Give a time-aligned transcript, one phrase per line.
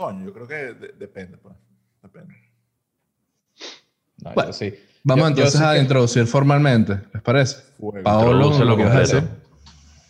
[0.00, 1.54] coño, yo creo que de- depende, pues.
[2.02, 2.34] Depende.
[4.24, 4.74] No, Bueno, yo sí.
[5.04, 7.62] Vamos Yo- yo entonces sí a que- introducir formalmente, ¿les parece?
[7.78, 8.02] Fuego.
[8.02, 9.22] Paolo, lo que ibas a decir.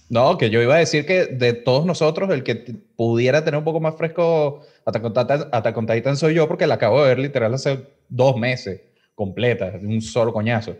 [0.09, 2.55] No, que yo iba a decir que de todos nosotros, el que
[2.97, 6.67] pudiera tener un poco más fresco Attack on Titan, Attack on Titan soy yo, porque
[6.67, 8.81] la acabo de ver literal hace dos meses,
[9.15, 10.77] completa, de un solo coñazo.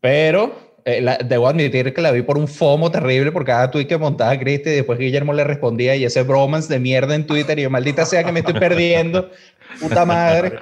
[0.00, 3.86] Pero eh, la- debo admitir que la vi por un FOMO terrible por cada tweet
[3.86, 7.58] que montaba Cristi y después Guillermo le respondía y ese bromance de mierda en Twitter
[7.58, 9.30] y yo, maldita sea que me estoy perdiendo,
[9.80, 10.58] puta madre.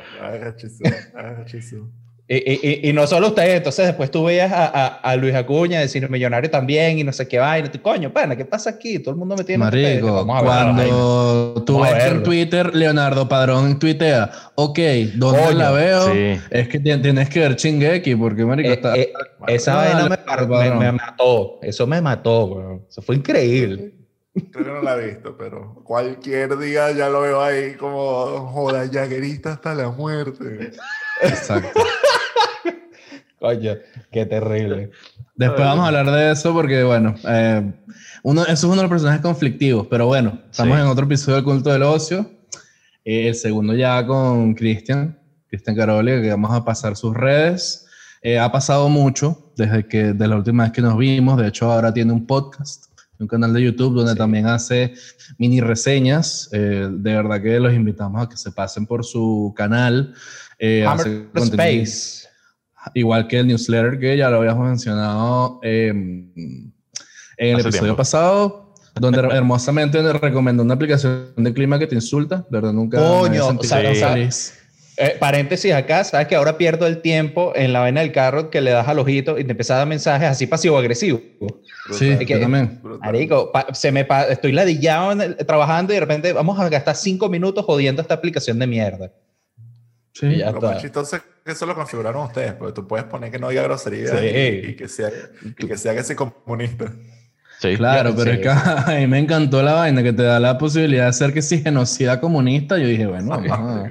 [2.35, 5.35] Y, y- y- y no solo ustedes, entonces después tú veías a, a- a Luis
[5.35, 7.71] Acuña decir millonario también y no sé qué vaina.
[7.71, 8.99] Tú, coño, pana, ¿qué pasa aquí?
[9.01, 12.23] Todo el mundo me tiene Marico, Vamos a cuando tú ves que en.
[12.23, 14.79] Twitter Leonardo Padrón tuitea, ok,
[15.17, 16.11] ¿dónde Coño, la veo?
[16.11, 16.41] sí.
[16.51, 18.97] Es que ti- tienes que ver Chingeki, porque marico Eh, está...
[18.97, 19.13] eh,
[19.49, 21.59] esa vaina me, me- me mató.
[21.61, 22.87] Eso me mató, weón.
[22.89, 23.93] Eso fue increíble.
[24.53, 28.89] Creo que no la he visto, pero cualquier día ya lo veo ahí como joda,
[28.91, 30.71] jaguerista hasta la muerte.
[31.21, 31.79] Exacto.
[33.43, 33.73] Coño,
[34.13, 34.91] qué terrible.
[35.35, 37.73] Después vamos a hablar de eso porque, bueno, eh,
[38.23, 40.83] uno, eso es uno de los personajes conflictivos, pero bueno, estamos Sí.
[40.83, 42.31] en otro episodio del culto del ocio.
[43.05, 47.85] Eh, el segundo ya con Cristian, Cristian Caroli, que vamos a pasar sus redes.
[48.23, 51.37] Eh, ha pasado mucho desde que de la última vez que nos vimos.
[51.37, 52.85] De hecho, ahora tiene un podcast,
[53.19, 54.95] un canal de YouTube donde también hace
[55.39, 56.49] mini reseñas.
[56.53, 60.15] Eh, de verdad que los invitamos a que se pasen por su canal.
[60.61, 62.22] Eh, hace Hammer Space.
[62.95, 66.73] Igual que el newsletter que ya lo habíamos mencionado eh, en
[67.37, 67.97] el Hace episodio tiempo.
[67.97, 72.73] pasado, donde hermosamente nos recomendó una aplicación de clima que te insulta, ¿verdad?
[72.73, 74.17] Nunca me Coño, o sea, o sea.
[74.99, 78.61] Eh, paréntesis acá, sabes que ahora pierdo el tiempo en la vaina del carro que
[78.61, 81.19] le das al ojito y te empieza a dar mensajes así pasivo-agresivo.
[81.93, 82.81] Sí, Brutal, yo también.
[83.01, 86.69] Marico, pa- se me pa- estoy ladillado en el- trabajando y de repente vamos a
[86.69, 89.11] gastar cinco minutos jodiendo esta aplicación de mierda.
[90.13, 90.27] Sí.
[90.27, 90.83] Y ya Lo más está.
[90.83, 94.09] chistoso es que eso lo configuraron ustedes, porque tú puedes poner que no diga grosería
[94.09, 94.27] Sí.
[94.27, 95.11] y, y que sea,
[95.59, 96.93] y que sea que sea comunista.
[97.61, 97.77] Sí.
[97.77, 98.49] Claro, Sí, pero es que
[98.93, 101.63] a mí me encantó la vaina que te da la posibilidad de ser que si
[101.63, 102.77] genocida comunista.
[102.77, 103.89] Yo dije, bueno, vamos a,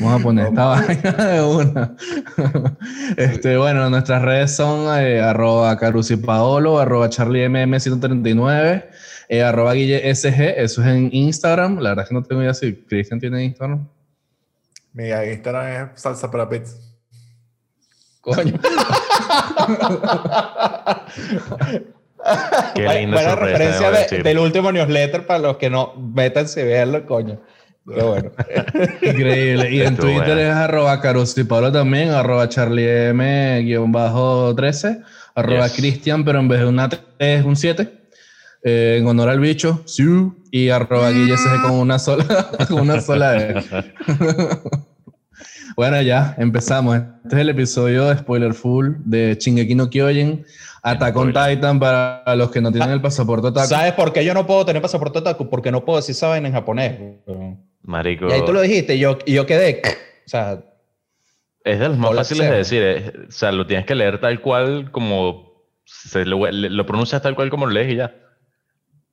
[0.00, 1.96] vamos a poner esta vaina de una.
[3.16, 8.84] este, bueno, nuestras redes son eh, arroba carucipaolo, arroba charliemm139,
[9.28, 10.26] eh, arroba guillesg,
[10.58, 11.78] eso es en Instagram.
[11.80, 13.88] La verdad es que no tengo idea si Cristian tiene Instagram.
[14.96, 16.74] Mi Instagram es salsa para pizza.
[18.22, 18.58] Coño.
[22.74, 26.64] Qué linda Buena sorpresa, referencia de- del último newsletter para los que no métanse y
[26.64, 27.40] veanlo, coño.
[27.86, 28.32] Qué bueno.
[29.02, 29.70] Increíble.
[29.70, 30.40] Y en Estuvo Twitter bueno.
[30.40, 35.04] es arroba carucipaulo también, arroba charliem-13,
[35.36, 35.76] arroba Yes.
[35.76, 37.95] cristian, pero en vez de una T es un 7.
[38.68, 40.02] Eh, en honor al bicho, sí,
[40.50, 42.26] y arroba guillesg con una sola,
[42.68, 43.64] con una sola E.
[45.76, 46.96] bueno, ya, empezamos.
[46.96, 50.44] Este es el episodio de Spoiler Full de Shingeki no Kyojin,
[50.82, 51.28] Attack on.
[51.32, 53.68] Titan para los que no tienen el pasaporte otaku.
[53.68, 55.48] ¿Sabes por qué yo no puedo tener pasaporte otaku?
[55.48, 56.98] Porque no puedo decir esa vaina en japonés.
[57.82, 58.28] Marico.
[58.28, 59.80] Y ahí tú lo dijiste y yo, y yo quedé.
[60.26, 60.60] O sea,
[61.64, 62.82] Es de los más fáciles de decir.
[62.82, 65.46] es- o sea, lo tienes que leer tal cual como.
[65.84, 68.12] Se lo, lo pronuncias tal cual como lo lees y ya.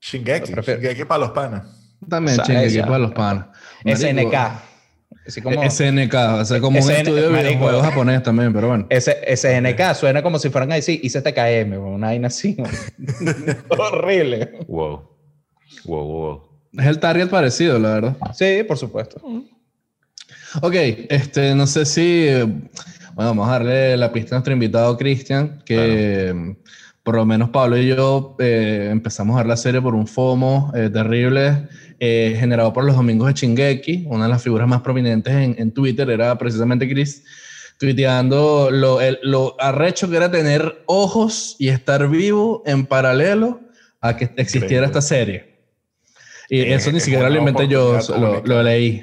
[0.04, 0.54] Shingeki.
[0.54, 1.64] Shingeki para los panas.
[2.10, 2.86] También O sea, Shingeki esa.
[2.88, 3.46] para los panas.
[3.86, 4.36] SNK.
[5.26, 8.86] Así como, SNK, o sea, como un estudio de videojuegos japonés también, pero bueno.
[8.90, 12.58] ese, SNK suena como si fueran a decir ICTKM, weón, una vaina así.
[13.70, 14.52] Horrible.
[14.68, 15.10] Wow.
[15.86, 16.42] Wow, wow.
[16.78, 18.18] Es el target parecido, la verdad.
[18.34, 19.22] Sí, por supuesto.
[20.62, 20.74] Ok,
[21.10, 22.28] este, no sé si.
[22.28, 22.44] eh,
[23.14, 26.56] Bueno, vamos a darle la pista a nuestro invitado Cristian, que
[27.04, 30.72] por lo menos Pablo y yo eh, empezamos a ver la serie por un FOMO
[30.74, 31.68] eh, terrible
[32.00, 34.06] eh, generado por los domingos de Chingeki.
[34.08, 37.22] Una de las figuras más prominentes en, en Twitter era precisamente Chris,
[37.78, 43.62] tuiteando lo, el- lo arrecho que era tener ojos y estar vivo en paralelo
[44.00, 44.86] a que existiera Increíble.
[44.86, 45.46] esta serie.
[46.50, 49.02] Y Eh, eso ni siquiera lo inventé yo, lo, lo leí.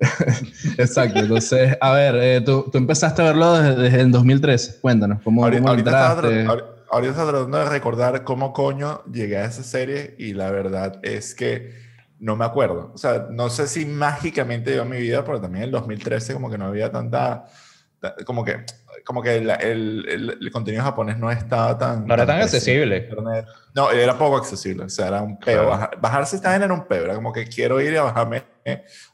[0.78, 4.74] Exacto, entonces, a ver, eh, tú, tú empezaste a verlo desde, desde el 2013.
[4.80, 6.46] Cuéntanos, ¿cómo, Ahorita, cómo entraste?
[6.90, 11.34] Ahorita estaba tratando de recordar cómo coño llegué a esa serie y la verdad es
[11.34, 11.72] que
[12.18, 12.90] no me acuerdo.
[12.94, 16.32] O sea, no sé si mágicamente llegó a mi vida, pero también en el 2013
[16.34, 17.44] como que no había tanta...
[18.00, 18.64] ta- Como que,
[19.04, 22.06] como que el, el- el contenido japonés no estaba tan...
[22.06, 22.96] No era tan accesible.
[22.98, 23.46] Internet.
[23.74, 24.84] No, era poco accesible.
[24.84, 25.62] O sea, era un peo.
[25.62, 25.68] Claro.
[25.70, 27.04] Bajar- bajarse esta era un peo.
[27.04, 28.42] Era como que quiero ir a bajarme,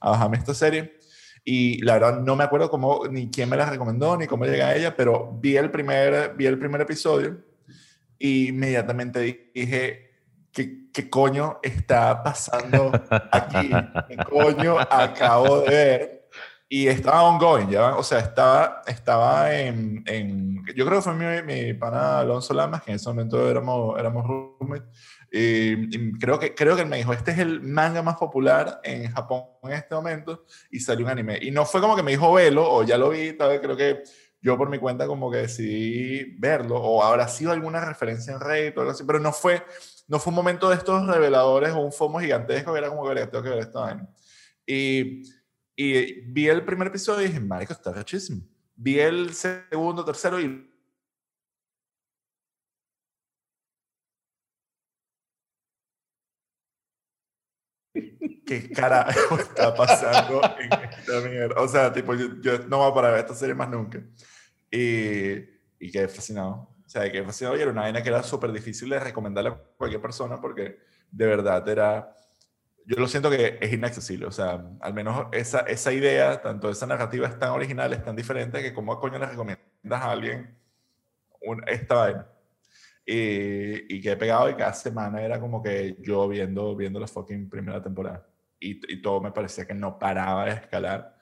[0.01, 0.99] a bajarme esta serie.
[1.45, 4.63] Y la verdad no me acuerdo cómo, ni quién me la recomendó, ni cómo llegué
[4.63, 7.37] a ella, pero vi el primer, vi el primer episodio
[8.25, 10.15] y inmediatamente dije,
[10.51, 12.91] ¿qué, ¿qué coño está pasando
[13.31, 13.71] aquí?
[14.09, 16.29] ¿Qué coño acabo de ver?
[16.67, 21.43] Y estaba ongoing, ya, o sea, estaba, estaba en, en yo creo que fue mi,
[21.43, 24.89] mi pana Alonso Lamas, que en ese momento éramos, éramos roommates,
[25.31, 28.81] y, y creo, que, creo que él me dijo, este es el manga más popular
[28.85, 31.39] en Japón en este momento, y salió un anime.
[31.43, 33.77] Y no fue como que me dijo velo, o ya lo vi, tal vez creo
[33.77, 34.03] que
[34.45, 38.77] yo por mi cuenta como que decidí verlo, o habrá sido alguna referencia en Reddit
[38.77, 39.65] o algo así, pero no fue,
[40.07, 43.27] no fue un momento de estos reveladores o un FOMO gigantesco que era como que
[43.27, 43.83] tengo que ver esto.
[44.67, 45.23] Y,
[45.75, 48.43] y vi el primer episodio y dije, marico, está rechísimo.
[48.77, 50.71] Vi el segundo, tercero y
[58.45, 61.63] ¿qué carajo está pasando en esta mierda?
[61.63, 64.03] O sea, tipo, yo, yo no voy a parar ver esta serie más nunca.
[64.75, 65.49] Y,
[65.79, 66.75] y quedé fascinado.
[66.85, 69.55] O sea, quedé fascinado y era una vaina que era súper difícil de recomendarle a
[69.77, 70.79] cualquier persona porque
[71.11, 72.13] de verdad era...
[72.87, 74.27] Yo lo siento que es inaccesible.
[74.27, 78.17] O sea, al menos esa, esa idea, tanto esa narrativa es tan original, es tan
[78.17, 80.59] diferente que cómo coño le recomiendas a alguien
[81.41, 82.27] un, esta vaina.
[83.07, 87.49] Y, y quedé pegado y cada semana era como que yo viendo, viendo la fucking
[87.49, 88.27] primera temporada.
[88.59, 91.14] Y, y, todo me parecía que no paraba de escalar.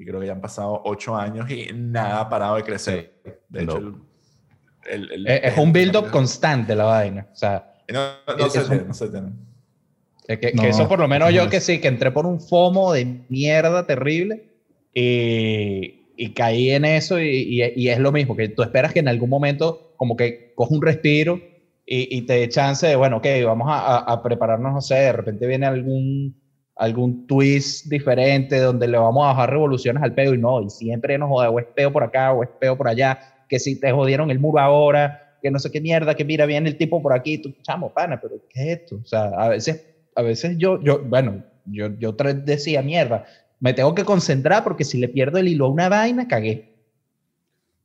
[0.00, 3.20] Y creo que ya han pasado ocho años y nada ha parado de crecer.
[3.50, 4.00] De hecho, No.
[4.90, 7.28] el, el- el- Es, es un build-up constante la vaina.
[7.30, 8.00] O sea, No,
[8.38, 9.28] no, es- se es tiene, un- no se tiene.
[10.26, 11.48] es que, que eso por lo menos no yo es.
[11.50, 14.48] que sí, que entré por un FOMO de mierda terrible
[14.94, 19.00] y, y caí en eso y, y- y es lo mismo, que tú esperas que
[19.00, 21.38] en algún momento como que coja un respiro
[21.84, 24.94] y, y te dé chance de, bueno, ok, vamos a, a- a prepararnos, no sé,
[24.94, 26.39] de repente viene algún,
[26.80, 31.18] algún twist diferente donde le vamos a bajar revoluciones al peo y no, y siempre
[31.18, 33.92] nos jode, o es peo por acá o es peo por allá, que si te
[33.92, 37.12] jodieron el muro ahora, que no sé qué mierda, que mira, viene el tipo por
[37.12, 38.96] aquí, tú, chamo, pana, pero ¿qué es esto?
[38.96, 39.86] O sea, a veces,
[40.16, 43.26] a veces yo, yo bueno, yo, yo decía, mierda,
[43.58, 46.78] me tengo que concentrar porque si le pierdo el hilo a una vaina, cagué.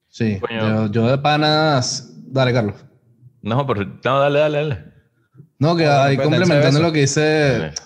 [0.07, 2.13] Sí, yo, yo de panas.
[2.27, 2.85] Dale, Carlos.
[3.41, 4.94] No, pero no, dale, dale, dale.
[5.57, 7.21] No, que ahí complementando lo que dice,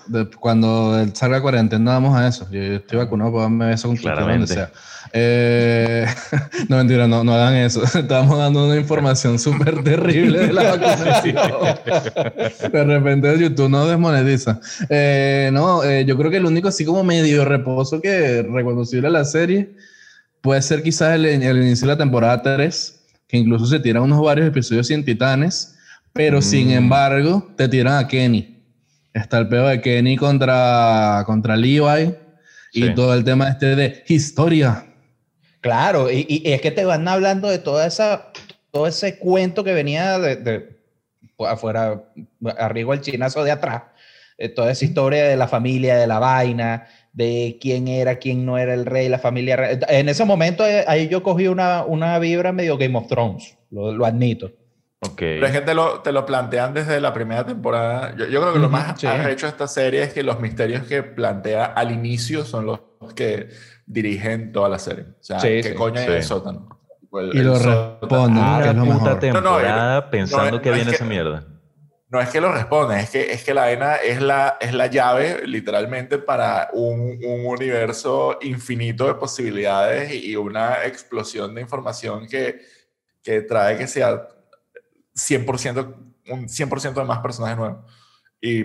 [0.08, 2.48] de- cuando salga cuarentena vamos a eso.
[2.52, 4.54] Yo, yo estoy vacunado, pues darme beso con quien Claramente.
[4.54, 4.72] sea.
[5.14, 6.06] Eh,
[6.70, 7.84] no, mentira, no, no hagan eso.
[8.00, 11.36] Estamos dando una información súper terrible de la vacunación.
[12.72, 14.60] De repente YouTube nos desmonetiza.
[14.90, 19.12] Eh, no, eh, yo creo que el único así como medio reposo que reconocible a
[19.12, 19.76] la serie
[20.42, 24.22] puede ser quizás el, el inicio de la temporada 3, que incluso se tiran unos
[24.24, 25.76] varios episodios sin titanes,
[26.14, 26.72] pero sin Mm.
[26.72, 28.58] embargo te tiran a Kenny.
[29.14, 32.14] Está el pedo de Kenny contra, contra Levi
[32.74, 32.94] y Sí.
[32.94, 34.86] todo el tema este de historia.
[35.62, 38.32] Claro, y, y es que te van hablando de toda esa,
[38.72, 40.80] todo ese cuento que venía de, de
[41.40, 42.02] afuera,
[42.58, 43.84] arriba el chinazo de atrás,
[44.38, 48.58] eh, toda esa historia de la familia, de la vaina, de quién era, quién no
[48.58, 49.58] era el rey, la familia.
[49.90, 53.92] En ese momento eh, ahí yo cogí una, una vibra medio Game of Thrones, lo,
[53.92, 54.52] lo admito.
[55.02, 55.16] Ok.
[55.18, 58.14] Pero es que te lo, te lo plantean desde la primera temporada.
[58.18, 59.08] Yo, yo creo que lo más sí.
[59.08, 62.80] arrecho de esta serie es que los misterios que plantea al inicio son los
[63.16, 63.50] que
[63.86, 65.06] dirigen toda la serie.
[65.20, 65.74] O sea, Sí, ¿qué sí.
[65.74, 66.68] coño es el sótano?
[67.14, 69.20] El- Y el lo responden, Ah, que es lo mejor.
[69.20, 71.46] temporada no, pensando no, que no, viene es esa que- mierda.
[72.12, 74.88] No es que lo responden, es que, es que la vaina es la, es la
[74.88, 82.62] llave literalmente para un, un universo infinito de posibilidades y una explosión de información que,
[83.22, 84.28] que trae que sea
[85.20, 85.96] 100%,
[86.30, 87.78] un 100% de más personajes nuevos.
[88.42, 88.62] Y,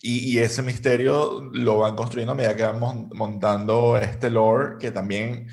[0.00, 4.76] y, y ese misterio lo van construyendo a medida que van mon- montando este lore,
[4.78, 5.48] que también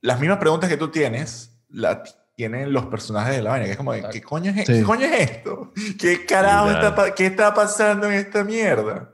[0.00, 2.02] las mismas preguntas que tú tienes, la
[2.34, 4.72] tienen los personajes de la vaina, que es como, de, ¿qué coño es, Sí.
[4.74, 5.72] ¿qué coño es esto?
[5.98, 9.10] ¿Qué carajo está, qué está pasando en esta mierda?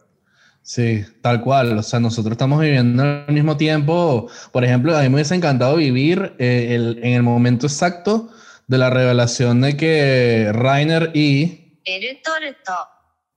[0.63, 1.79] Sí, tal cual.
[1.79, 4.29] O sea, nosotros estamos viviendo al mismo tiempo.
[4.53, 8.29] Por ejemplo, a mí me hubiese encantado vivir eh, el- en el momento exacto
[8.69, 11.81] de la revelación de que Rainer y...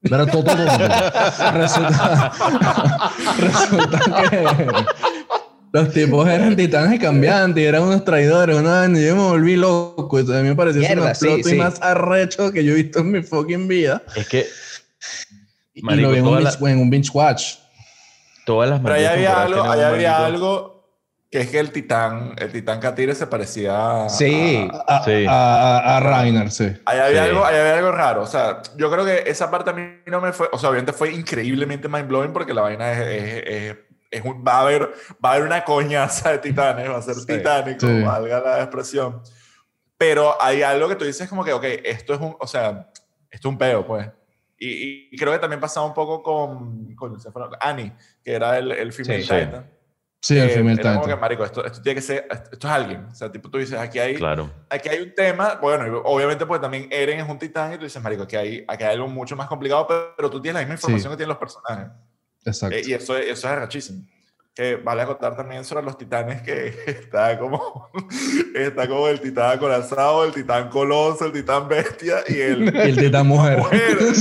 [0.03, 0.77] Pero todo, todo, todo.
[1.53, 2.31] Resulta,
[3.37, 4.45] resulta, que
[5.71, 8.55] los tipos eran titanes cambiantes, y eran unos traidores.
[8.57, 10.19] Una vez yo me volví loco.
[10.19, 11.55] Y a mí me pareció Mierda, sí, sí.
[11.55, 14.01] más arrecho que yo he visto en mi fucking vida.
[14.15, 14.47] Es que.
[15.75, 17.57] Y lo vi en un, la, binge, watch.
[18.45, 20.70] Todas las Pero ahí había algo, ahí había algo
[21.31, 24.69] que es que el titán, el titán Katire se parecía a- Sí.
[24.87, 25.25] a- A, Sí.
[25.27, 26.65] a, a- a Rainer, sí.
[26.85, 27.29] Ahí había, Sí.
[27.29, 28.21] algo, ahí había algo raro.
[28.21, 30.49] O sea, yo creo que esa parte a mí no me fue.
[30.51, 32.99] O sea, obviamente fue increíblemente mind blowing porque la vaina es.
[32.99, 33.77] es- es-
[34.11, 34.81] es un- va, a haber,
[35.23, 37.25] va a haber una coñaza de titanes, va a ser Sí.
[37.25, 38.01] titánico, Sí.
[38.03, 39.21] valga la expresión.
[39.97, 42.35] Pero hay algo que tú dices como que, ok, esto es un.
[42.39, 42.89] O sea,
[43.29, 44.05] esto es un peo, pues.
[44.57, 47.17] Y, y creo que también pasaba un poco con, con
[47.61, 49.13] Annie, que era el, el Sí, sí.
[49.21, 49.65] Titan.
[50.23, 53.05] Sí, el Eh, como que, marico, esto, esto tiene que ser, esto, esto es alguien.
[53.05, 54.51] O sea, tipo, tú dices, aquí hay, Claro.
[54.69, 58.01] aquí hay un tema, bueno, obviamente pues también Eren es un titán y tú dices,
[58.03, 60.75] marico, aquí hay, aquí hay algo mucho más complicado, pero, pero tú tienes la misma
[60.75, 61.87] información que tienen los personajes.
[62.45, 62.75] Exacto.
[62.75, 64.05] Eh, y eso, es- eso es arrachísimo.
[64.53, 67.89] Que vale acotar también sobre los titanes que está como,
[68.53, 72.63] está como el titán acorazado, el titán coloso, el titán bestia y el...
[72.75, 73.59] Y el titán mujer.
[73.59, 73.97] mujer.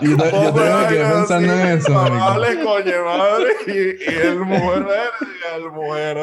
[0.00, 3.50] yo, ta- yo me quedé pensando en eso, coño, madre.
[3.66, 3.70] Y,
[4.12, 6.16] y el mujer, verga, el mujer.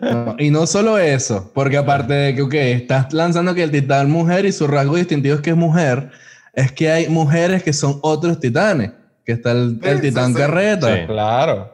[0.00, 4.10] No, y no solo eso, porque aparte de que, ok, estás lanzando que el titán
[4.10, 6.10] mujer y su rasgo distintivo es que es mujer,
[6.54, 8.92] es que hay mujeres que son otros titanes,
[9.28, 10.96] que está el, el titán sí, carreta.
[10.96, 11.06] Sí.
[11.06, 11.70] Claro.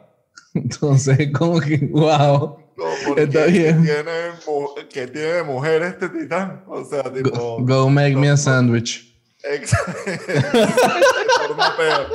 [0.53, 2.57] Entonces, como que, wow.
[2.75, 3.81] No, Está bien.
[3.81, 6.65] Tiene, tiene de mujer este titán.
[6.67, 7.29] O sea, tipo.
[7.29, 9.17] Go, go make me a sandwich.
[9.41, 9.93] Exacto.
[10.05, 10.17] Te
[11.47, 12.11] forma peor.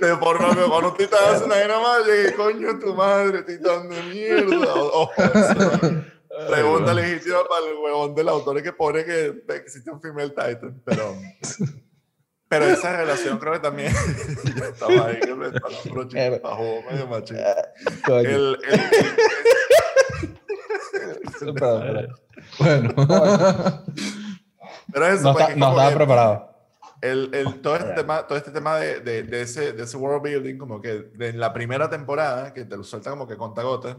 [0.00, 0.68] Te forma peor.
[0.68, 4.74] Cuando un titán hace una vaina más, llegue, coño, tu madre, titán de mierda.
[4.74, 5.10] O, o-
[6.50, 10.82] pregunta legítima para el huevón del autor que pone que existe un female titan.
[10.84, 11.14] Pero.
[12.52, 13.92] Pero esa relación creo que también.
[14.72, 15.70] estaba ahí que me estaba
[16.90, 17.40] medio machito.
[18.04, 18.28] Coño.
[18.28, 18.80] El, el,
[21.54, 22.08] Perdón, perdón.
[22.58, 22.94] Bueno.
[24.92, 26.52] pero eso, No, está- no estaba preparado.
[27.00, 30.22] El, el- todo, este tema, todo este tema de, de, de ese, de ese world
[30.22, 33.98] building, como que de la primera temporada, que te lo suelta como que conta gota,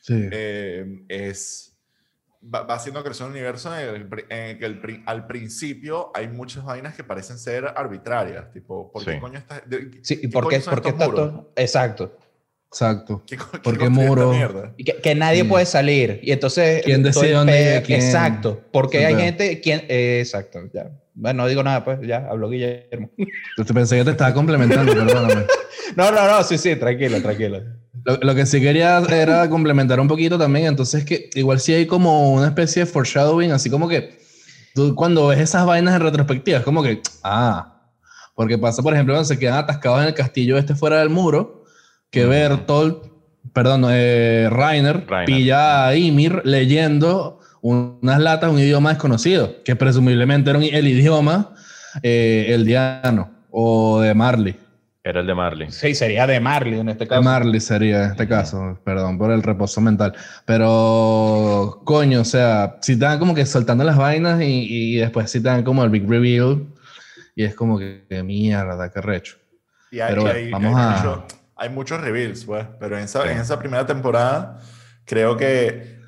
[0.00, 0.28] Sí.
[0.32, 1.71] eh, es,
[2.42, 6.28] va, va haciendo crecer un universo en el, en el que el al principio hay
[6.28, 9.20] muchas vainas que parecen ser arbitrarias, tipo, ¿por qué Sí.
[9.20, 11.52] coño está, de- Sí, ¿y por qué, por qué está todo?
[11.56, 12.18] Exacto.
[12.70, 13.22] Exacto.
[13.26, 14.30] ¿Qué, qué ¿Por qué construye esta muro?
[14.32, 14.72] mierda?
[14.78, 15.48] Y que, que nadie Mm.
[15.48, 16.20] puede salir.
[16.22, 16.82] Y entonces.
[16.82, 18.00] ¿Quién decide dónde vive quién?
[18.00, 18.62] Exacto.
[18.72, 19.60] Porque un hay gente.
[19.60, 20.58] Quien, eh, exacto.
[20.72, 20.90] Ya.
[21.12, 23.10] Bueno, no digo nada, pues ya habló Guillermo.
[23.58, 25.44] Yo te pensé que te estaba complementando, perdóname.
[25.96, 27.62] No, no, no, sí, sí, tranquilo, tranquilo.
[28.04, 31.86] Lo, lo que sí quería era complementar un poquito también, entonces que igual sí hay
[31.86, 34.18] como una especie de foreshadowing, así como que
[34.74, 37.80] tú cuando ves esas vainas en retrospectiva, es como que, ah,
[38.34, 41.64] porque pasa, por ejemplo, cuando se quedan atascados en el castillo este fuera del muro,
[42.10, 43.04] que Bertolt,
[43.52, 45.24] perdón, eh, Rainer, Reiner.
[45.26, 50.88] pilla a Ymir leyendo un- unas latas, un idioma desconocido, que presumiblemente era un- el
[50.88, 51.54] idioma
[52.02, 54.56] eh, eldiano o de Marley.
[55.04, 55.70] Era el de Marley.
[55.72, 57.22] Sí, sería de Marley en este De caso.
[57.22, 60.14] Marley sería en este caso, perdón por el reposo mental.
[60.46, 65.40] Pero, coño, o sea, si dan como que soltando las vainas y, y después si
[65.40, 66.66] dan como el big reveal
[67.34, 69.38] y es como que, que mierda, qué recho.
[69.90, 73.22] Y hay, Pero hay- vamos hay a- mucho- hay muchos reveals, pues, pero en esa,
[73.22, 73.28] Sí.
[73.30, 74.60] en esa primera temporada
[75.04, 76.00] creo que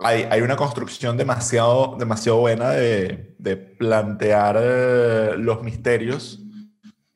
[0.00, 6.40] hay, hay una construcción demasiado, demasiado buena de, de plantear eh, los misterios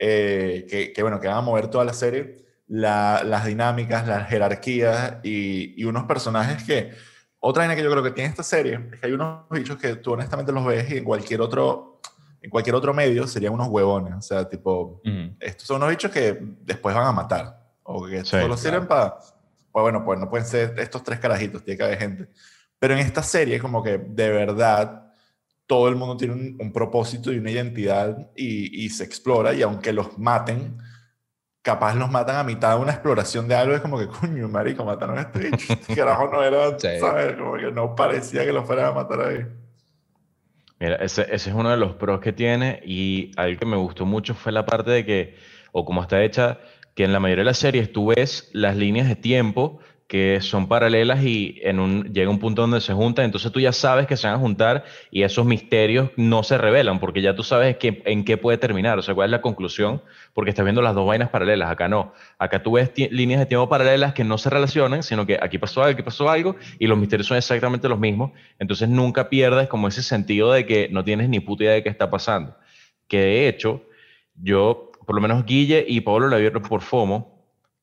[0.07, 4.29] eh, que, que, bueno, que van a mover toda la serie, la- las dinámicas, las
[4.29, 6.91] jerarquías y, y unos personajes que...
[7.47, 9.97] Otra vaina que yo creo que tiene esta serie es que hay unos bichos que
[9.97, 12.01] tú honestamente los ves y en cualquier otro,
[12.41, 14.15] en cualquier otro medio serían unos huevones.
[14.15, 15.03] O sea, tipo,
[15.41, 17.61] estos son unos bichos que después van a matar.
[17.83, 19.17] O que Sí, solo sirven para.
[19.71, 22.29] Pues bueno, pues no pueden ser estos tres carajitos, tiene que haber gente.
[22.79, 25.04] Pero en esta serie, como que de verdad,
[25.67, 29.55] todo el mundo tiene un, un propósito y una identidad y, y se explora.
[29.55, 30.77] Y aunque los maten,
[31.63, 33.75] capaz los matan a mitad de una exploración de algo.
[33.75, 35.73] Es como que, coño, marico, mataron a este bicho.
[35.73, 36.89] Este carajo no era, Sí.
[37.01, 37.35] ¿sabes?
[37.37, 39.47] Como que no parecía que lo fueran a matar ahí.
[40.79, 44.05] Mira, ese, ese es uno de los pros que tiene y algo que me gustó
[44.05, 45.37] mucho fue la parte de que,
[45.73, 46.59] o como está hecha,
[46.95, 50.69] que en la mayoría de las series tú ves las líneas de tiempo que son
[50.69, 54.19] paralelas y en un, llega un punto donde se juntan, entonces tú ya sabes que
[54.19, 58.03] se van a juntar y esos misterios no se revelan porque ya tú sabes que,
[58.05, 60.03] en qué puede terminar, o sea, cuál es la conclusión,
[60.35, 63.69] porque estás viendo las dos vainas paralelas, acá no, acá tú ves líneas de tiempo
[63.69, 66.99] paralelas que no se relacionan, sino que aquí pasó algo, aquí pasó algo y los
[66.99, 71.31] misterios son exactamente los mismos, entonces nunca pierdes como ese sentido de que no tienes
[71.31, 72.57] ni puta idea de qué está pasando,
[73.09, 73.83] que de hecho
[74.35, 77.35] yo, por lo menos Guille y Pablo la vieron por FOMO,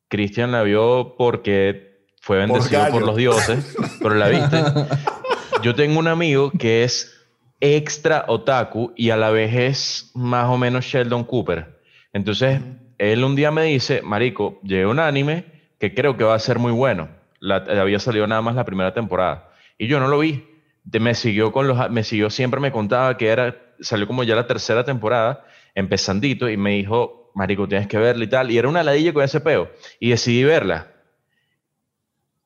[0.07, 1.90] Cristian la vio porque
[2.21, 4.63] fue bendecido por, los dioses, pero la viste.
[5.63, 7.19] Yo tengo un amigo que es
[7.59, 11.81] extra otaku y a la vez es más o menos Sheldon Cooper.
[12.13, 12.61] Entonces,
[12.99, 15.45] él un día me dice, Marico, llegué un anime
[15.79, 17.09] que creo que va a ser muy bueno.
[17.39, 19.49] La, había salido nada más la primera temporada.
[19.79, 20.45] Y yo no lo vi.
[20.83, 24.35] De- me siguió con los, me siguió siempre, me contaba que era, salió como ya
[24.35, 28.51] la tercera temporada, empezandito, y me dijo, Marico, tienes que verla y tal.
[28.51, 29.71] Y era una ladilla con ese peo.
[29.99, 30.91] Y decidí verla.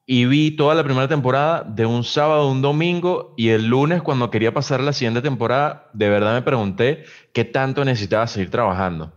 [0.06, 4.02] Y vi toda la primera temporada de un sábado a un domingo y el lunes
[4.04, 9.14] cuando quería pasar la siguiente temporada, de verdad me pregunté qué tanto necesitaba seguir trabajando,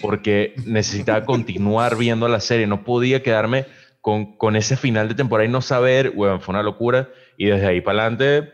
[0.00, 3.66] porque necesitaba continuar viendo la serie, no podía quedarme
[4.00, 7.68] con, con ese final de temporada y no saber, bueno, fue una locura y desde
[7.68, 8.52] ahí para adelante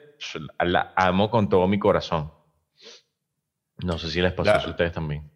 [0.60, 2.30] la amo con todo mi corazón.
[3.78, 5.30] No sé si les pasó a ustedes también.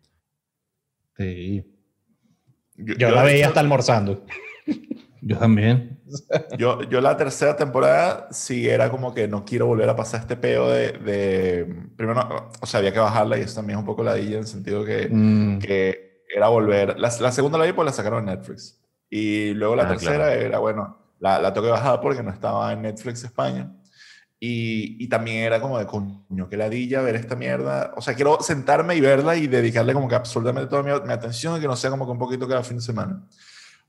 [1.17, 1.65] Sí.
[2.75, 4.27] Yo, la veía hasta almorzando.
[5.25, 6.01] Yo también.
[6.59, 10.37] Yo, yo la tercera temporada sí era como que no quiero volver a pasar este
[10.37, 10.93] peo de...
[10.93, 11.65] de
[11.97, 14.47] primero, o sea, había que bajarla y eso también es un poco la en el
[14.47, 15.59] sentido que, Mm.
[15.61, 16.99] que era volver...
[16.99, 18.81] La, la segunda la vi pues la sacaron en Netflix.
[19.09, 20.33] Y luego la Ah, tercera claro.
[20.41, 23.73] era, bueno, la, la tengo que bajar porque no estaba en Netflix España.
[24.41, 27.93] Y, y también era como de coño, que ladilla ver esta mierda.
[27.97, 31.57] O sea, quiero sentarme y verla y dedicarle como que absolutamente toda mi, mi atención
[31.57, 33.23] y que no sea como que un poquito cada fin de semana.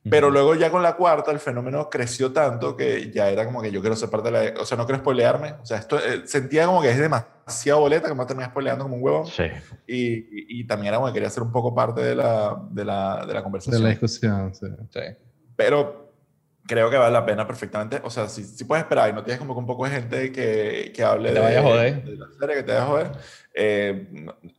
[0.09, 3.71] Pero luego ya con la cuarta el fenómeno creció tanto que ya era como que
[3.71, 4.61] yo quiero ser parte de la...
[4.61, 5.53] O sea, no quiero spoilearme.
[5.61, 8.97] O sea, esto eh, sentía como que es demasiado boleta que me terminé spoileando como
[8.97, 9.25] un huevo.
[9.25, 9.43] Sí.
[9.87, 12.83] Y, y, y también era como que quería ser un poco parte de la, de
[12.83, 13.81] la, de la De conversación.
[13.81, 14.67] la discusión, sí.
[14.89, 14.99] Sí.
[15.55, 16.02] Pero
[16.65, 17.99] creo que vale la pena perfectamente.
[18.03, 20.31] O sea, si, si puedes esperar y no tienes como que un poco de gente
[20.31, 22.03] que, que hable te de, vaya a joder.
[22.03, 23.11] de la serie, que te vaya a joder,
[23.55, 24.07] eh,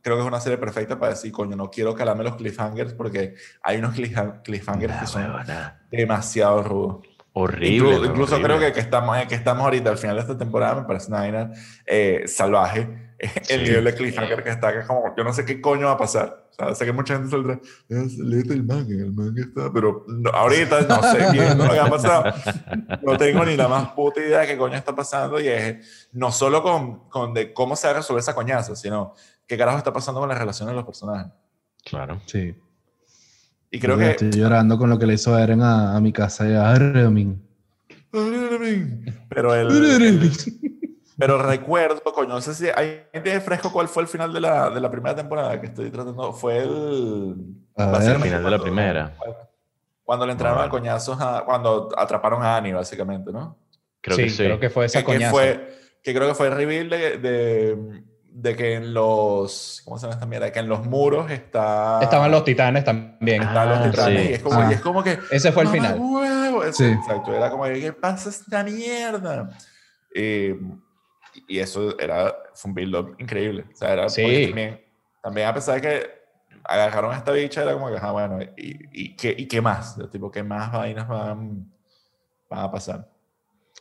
[0.01, 3.35] creo que es una serie perfecta para decir, coño, no quiero calarme los cliffhangers porque
[3.61, 5.81] hay unos cliffha- cliffhangers que son huevona.
[5.91, 7.05] demasiado rudos.
[7.37, 7.97] Horrible.
[7.97, 8.55] Inclu- incluso horrible.
[8.55, 11.07] creo que, que, estamos, eh, que estamos ahorita al final de esta temporada, me parece
[11.09, 11.51] una vaina
[11.85, 13.04] eh, salvaje.
[13.49, 13.63] El Sí.
[13.69, 15.97] nivel de cliffhanger que está, que es como, yo no sé qué coño va a
[15.97, 16.49] pasar.
[16.51, 20.05] O sea, sé que mucha gente saldrá, "Es- léete el manga, el manga está, pero
[20.07, 22.33] no, ahorita no sé bien lo que ha pasado.
[23.03, 26.31] No tengo ni la más puta idea de qué coño está pasando y es no
[26.31, 29.13] solo con, con de cómo se va a resolver esa coñaza, sino
[29.47, 31.31] qué carajo está pasando con las relaciones de los personajes.
[31.83, 32.21] Claro.
[32.25, 32.55] Sí.
[33.71, 34.11] Y creo Yo que...
[34.11, 37.41] Estoy llorando con lo que le hizo Eren a, a mi casa y a Armin.
[39.29, 40.31] Pero el,
[41.17, 44.69] Pero recuerdo, coño, no sé si hay gente fresco cuál fue el final de la,
[44.69, 46.33] de la primera temporada que estoy tratando.
[46.33, 47.35] Fue el.
[47.77, 48.01] A ver.
[48.11, 49.15] El final de la cuando- primera.
[50.03, 51.43] Cuando le entraron a coñazos a.
[51.45, 53.57] Cuando atraparon a Annie, básicamente, ¿no?
[54.01, 54.37] Creo sí, que sí.
[54.43, 55.31] creo que fue esa Que, que coñaza.
[55.31, 59.81] fue, que creo que fue el reveal de, de, de que en los.
[59.85, 60.51] ¿Cómo se llama esta mierda?
[60.51, 61.99] Que en los muros está.
[62.03, 63.41] Estaban los titanes también.
[63.41, 64.21] Estaban los Ah, titanes.
[64.21, 64.29] sí.
[64.29, 64.67] Y, es como, Ah.
[64.69, 65.17] y es como que.
[65.31, 65.99] Ese fue el "Mamá final.
[65.99, 66.63] huevo".
[66.63, 66.91] Eso, Sí.
[66.91, 67.33] Exacto.
[67.33, 69.49] Era como, ¿qué pasa esta mierda?
[70.13, 70.59] Eh,
[71.47, 73.65] y eso era, fue un build-up increíble.
[73.71, 74.45] O sea, era Sí.
[74.47, 74.81] también,
[75.23, 76.09] también a pesar de que
[76.63, 79.97] agarraron a esta bicha, era como que, ah, bueno, ¿y, y, qué, ¿y qué más?
[80.11, 81.71] Tipo, ¿qué más vainas van,
[82.49, 83.09] van a pasar?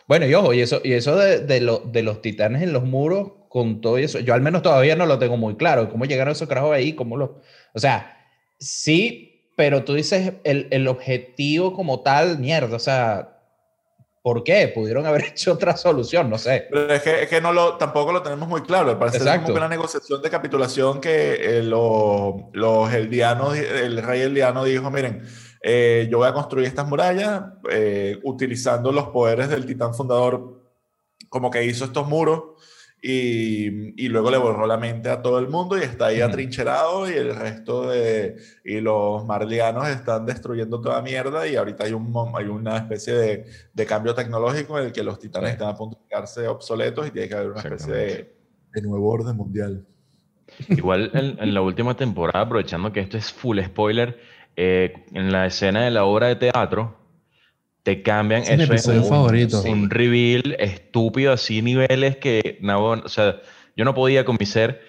[0.06, 2.82] Bueno, y ojo, y eso, y eso de, de, lo- de los titanes en los
[2.84, 5.88] muros, con todo eso, yo al menos todavía no lo tengo muy claro.
[5.88, 6.94] ¿Cómo llegaron esos carajos ahí?
[6.94, 7.40] ¿Cómo lo,
[7.72, 8.16] o sea,
[8.58, 13.33] sí, pero tú dices el, el objetivo como tal, mierda, o sea,
[14.24, 14.72] ¿por qué?
[14.74, 16.66] Pudieron haber hecho otra solución, no sé.
[16.70, 18.98] Pero es que, es que no lo, tampoco lo tenemos muy claro.
[18.98, 24.64] Parece como que una negociación de capitulación que eh, los, los eldianos, el rey eldiano
[24.64, 25.22] dijo, miren,
[25.62, 30.62] eh, yo voy a construir estas murallas eh, utilizando los poderes del titán fundador,
[31.28, 32.44] como que hizo estos muros
[33.06, 37.06] y, y luego le borró la mente a todo el mundo y está ahí atrincherado
[37.10, 42.10] y el resto de y los marlianos están destruyendo toda mierda y ahorita hay, un,
[42.34, 45.52] hay una especie de, de cambio tecnológico en el que los titanes Sí.
[45.52, 48.34] están a punto de quedarse obsoletos y tiene que haber una especie de,
[48.72, 49.84] de nuevo orden mundial.
[50.70, 54.18] Igual en, en la última temporada, aprovechando que esto es full spoiler,
[54.56, 56.96] eh, en la escena de la obra de teatro,
[57.84, 58.42] te cambian.
[58.42, 59.62] Es mi eso es episodio un, favorito.
[59.62, 63.36] un reveal estúpido, así niveles que, no, o sea,
[63.76, 64.82] yo no podía con mi ser.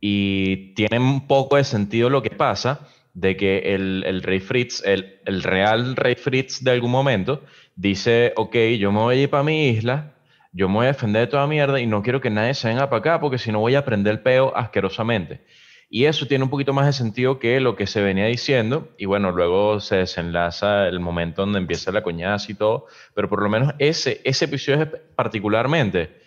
[0.00, 4.82] Y tiene un poco de sentido lo que pasa, de que el, el rey Fritz,
[4.84, 7.44] el, el real rey Fritz de algún momento,
[7.76, 10.14] dice, ok, yo me voy a ir para mi isla,
[10.52, 12.88] yo me voy a defender de toda mierda y no quiero que nadie se venga
[12.88, 15.42] para acá porque si no voy a prender el peo asquerosamente.
[15.90, 18.88] Y eso tiene un poquito más de sentido que lo que se venía diciendo.
[18.96, 22.86] Y bueno, luego se desenlaza el momento donde empieza la coñaza y todo.
[23.12, 26.20] Pero por lo menos ese, ese episodio particularmente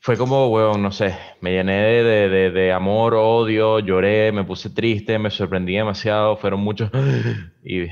[0.00, 4.44] fue como, weón, no sé, me llené de, de, de, de amor, odio, lloré, me
[4.44, 6.36] puse triste, me sorprendí demasiado.
[6.36, 6.90] Fueron muchos...
[7.64, 7.86] Y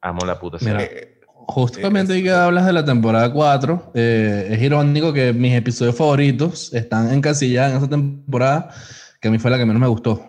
[0.00, 0.82] amo la puta Mira.
[0.82, 5.54] Eh, Justamente Eh, hoy que hablas de la temporada 4, eh, es irónico que mis
[5.54, 8.70] episodios favoritos están encasillados en esa temporada,
[9.20, 10.22] que a mí fue la que menos me gustó.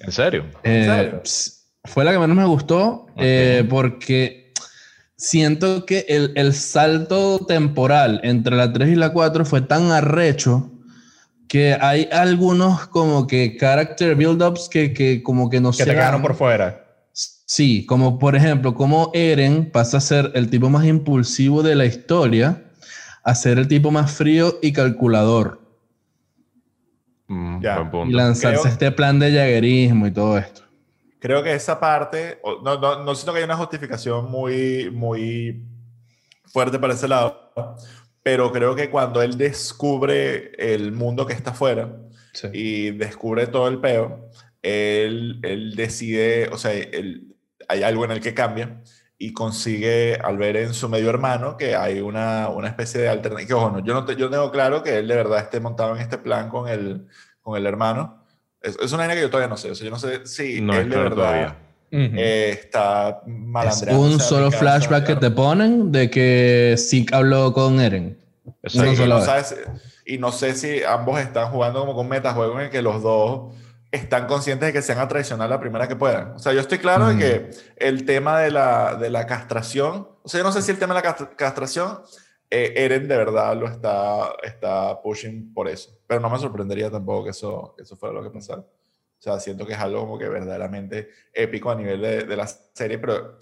[0.00, 0.46] ¿En serio?
[0.64, 1.22] Eh, serio?
[1.22, 4.52] ps- fue la que menos me gustó eh, porque
[5.16, 10.70] siento que el, el salto temporal entre la 3 y la 4 fue tan arrecho
[11.48, 15.90] que hay algunos como que character build-ups que, que como que no Que se te
[15.94, 16.78] quedaron por fuera.
[17.12, 21.84] Sí, como por ejemplo, como Eren pasa a ser el tipo más impulsivo de la
[21.84, 22.64] historia
[23.24, 25.60] a ser el tipo más frío y calculador.
[27.32, 27.76] Mm, Ya.
[27.78, 28.10] buen punto.
[28.10, 30.62] Y lanzarse Creo- este plan de jaguerismo y todo esto.
[31.18, 35.64] Creo que esa parte, no, no, no siento que haya una justificación muy, muy
[36.46, 37.52] fuerte para ese lado,
[38.22, 41.96] pero creo que cuando él descubre el mundo que está afuera
[42.32, 42.48] Sí.
[42.52, 44.28] y descubre todo el peo,
[44.62, 47.34] él, él decide, o sea, él-
[47.68, 48.82] hay algo en el que cambia
[49.24, 53.46] y consigue, al ver en su medio hermano, que hay una, una especie de alternativa.
[53.46, 55.94] Que, ojo, no, yo, no te- yo tengo claro que él de verdad esté montado
[55.94, 57.06] en este plan con el,
[57.40, 58.24] con el hermano.
[58.60, 59.70] Es, es una vaina que yo todavía no sé.
[59.70, 61.56] O sea, yo no sé si No él es de claro verdad
[61.92, 64.02] eh, está Es malandreando.
[64.02, 68.18] un solo flashback que te ponen de que Zeke habló con Eren.
[68.62, 68.80] Exacto.
[68.80, 69.56] Una y, sola no sabes-
[70.06, 73.54] y no sé si ambos están jugando como con metajuego en el que los dos
[73.92, 76.32] están conscientes de que se van a traicionar la primera que puedan.
[76.32, 80.28] O sea, yo estoy claro de que el tema de la, de la castración, o
[80.28, 82.00] sea, yo no sé si el tema de la cast- castración,
[82.50, 85.90] eh, Eren de verdad lo está, está pushing por eso.
[86.06, 88.60] Pero no me sorprendería tampoco que eso, que eso fuera lo que pasara.
[88.60, 88.66] O
[89.22, 92.98] sea, siento que es algo como que verdaderamente épico a nivel de, de la serie,
[92.98, 93.36] pero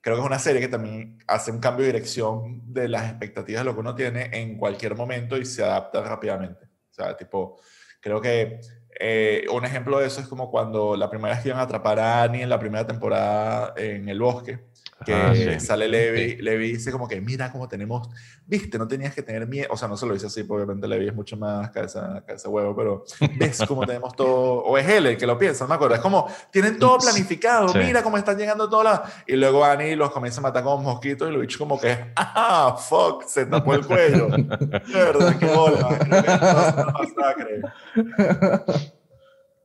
[0.00, 3.62] creo que es una serie que también hace un cambio de dirección de las expectativas
[3.62, 6.66] de lo que uno tiene en cualquier momento y se adapta rápidamente.
[6.66, 7.58] O sea, tipo,
[8.00, 8.60] creo que
[8.98, 11.98] eh, un ejemplo de eso es como cuando la primera vez que iban a atrapar
[12.00, 14.60] a Annie en la primera temporada en el bosque,
[15.04, 15.60] que Ah, sí.
[15.60, 16.36] sale Levi, Sí.
[16.42, 18.08] Levi dice como que mira cómo tenemos,
[18.46, 20.88] viste, no tenías que tener miedo, o sea, no se lo dice así, porque obviamente
[20.88, 23.04] Levi es mucho más cabeza, cabeza huevo, pero
[23.38, 26.00] ves cómo tenemos todo, o es él el que lo piensa, no me acuerdo, es
[26.00, 27.78] como, tienen todo planificado, Sí.
[27.78, 31.28] mira cómo están llegando todos lados, y luego Annie los comienza a matar como mosquitos
[31.28, 36.94] y lo dicho como que, ah, fuck, se tapó el cuello, de verdad, qué bola.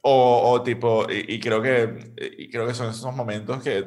[0.04, 3.86] O, o tipo, y, y creo que, y creo que son esos momentos que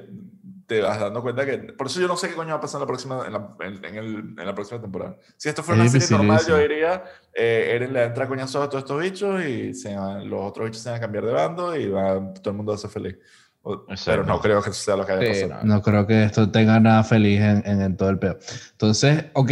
[0.66, 2.78] te vas dando cuenta que, por eso yo no sé qué coño va a pasar
[2.78, 5.16] en la próxima, en la, en, en el, en la próxima temporada.
[5.36, 6.74] Si esto fuera Es una serie normal, yo dificilísimo.
[6.74, 10.66] diría, eh, Eren le entra coñazos a todos estos bichos y se van- los otros
[10.66, 12.90] bichos se van a cambiar de bando y va, todo el mundo va a ser
[12.90, 13.16] feliz.
[13.62, 15.64] O- pero no creo que eso sea lo que haya Sí, pasado.
[15.64, 15.80] no.
[15.82, 18.38] Creo que esto tenga nada feliz en, todo el pedo.
[18.72, 19.50] Entonces, ok.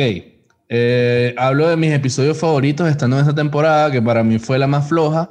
[0.68, 4.66] eh, hablo de mis episodios favoritos estando en esta temporada, que para mí fue la
[4.66, 5.30] más floja.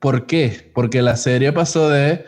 [0.00, 0.70] ¿Por qué?
[0.74, 2.24] Porque la serie pasó de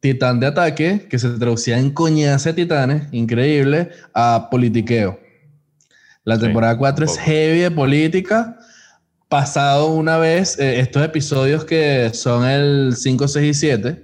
[0.00, 5.18] Titán de ataque, que se traducía en coñazo de titanes, increíble, a politiqueo.
[6.24, 8.58] La Sí, temporada 4 es heavy de política.
[9.28, 14.02] Pasado una vez, eh, estos episodios que son el 5, 6 y 7,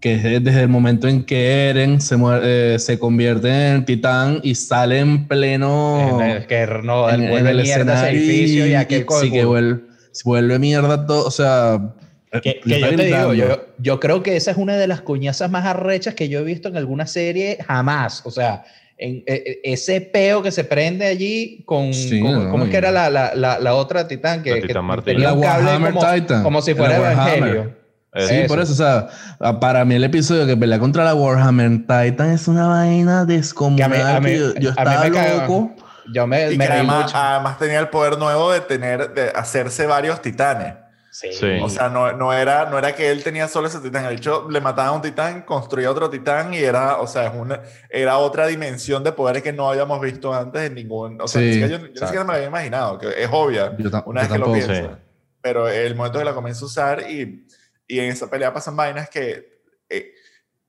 [0.00, 4.40] que es desde el momento en que Eren se, muer- eh, se convierte en titán
[4.42, 8.20] y sale en pleno En el que no, en- el en el mierda ese escenario
[8.20, 9.82] edificio y aquel sí, que vuelve,
[10.24, 11.94] vuelve mierda todo, o sea...
[12.42, 15.50] Que, que yo te digo, yo, yo creo que esa es una de las coñazas
[15.50, 18.22] más arrechas que yo he visto en alguna serie jamás.
[18.24, 18.64] O sea,
[18.96, 21.92] en, e- e- ese peo que se prende allí con.
[21.94, 24.42] Sí, con- no, ¿Cómo es que era la, la, la, la otra titán?
[24.42, 24.60] Que, La
[24.96, 26.42] que tenía un cable Warhammer como, Titan.
[26.42, 26.96] como si fuera.
[26.96, 27.84] Evangelio.
[28.16, 28.46] Sí, Eso.
[28.46, 32.46] por eso, o sea, para mí el episodio que pelea contra la Warhammer Titan es
[32.46, 33.90] una vaina descomunal.
[33.90, 35.74] Que a mí- a mí- que yo, yo a mí estaba me loco.
[36.14, 37.16] Yo me, Y me que además, mucho.
[37.16, 40.74] además tenía el poder nuevo de tener, de hacerse varios titanes.
[41.14, 41.32] Sí.
[41.32, 41.60] Sí.
[41.62, 44.04] O sea, no, no, era, no era que él tenía solo ese titán.
[44.06, 47.32] El hecho, le mataba a un titán, construía otro titán y era, o sea, es
[47.36, 51.20] una, era otra dimensión de poderes que no habíamos visto antes en ningún.
[51.20, 53.28] O sea, Sí, ni siquiera yo, yo ni siquiera me lo había imaginado, que es
[53.30, 54.52] obvia Yo, una vez que lo tampoco.
[54.66, 54.78] piensas.
[54.78, 55.02] Sí.
[55.40, 57.46] Pero el momento que la comienza a usar y,
[57.86, 59.53] y en esa pelea pasan vainas que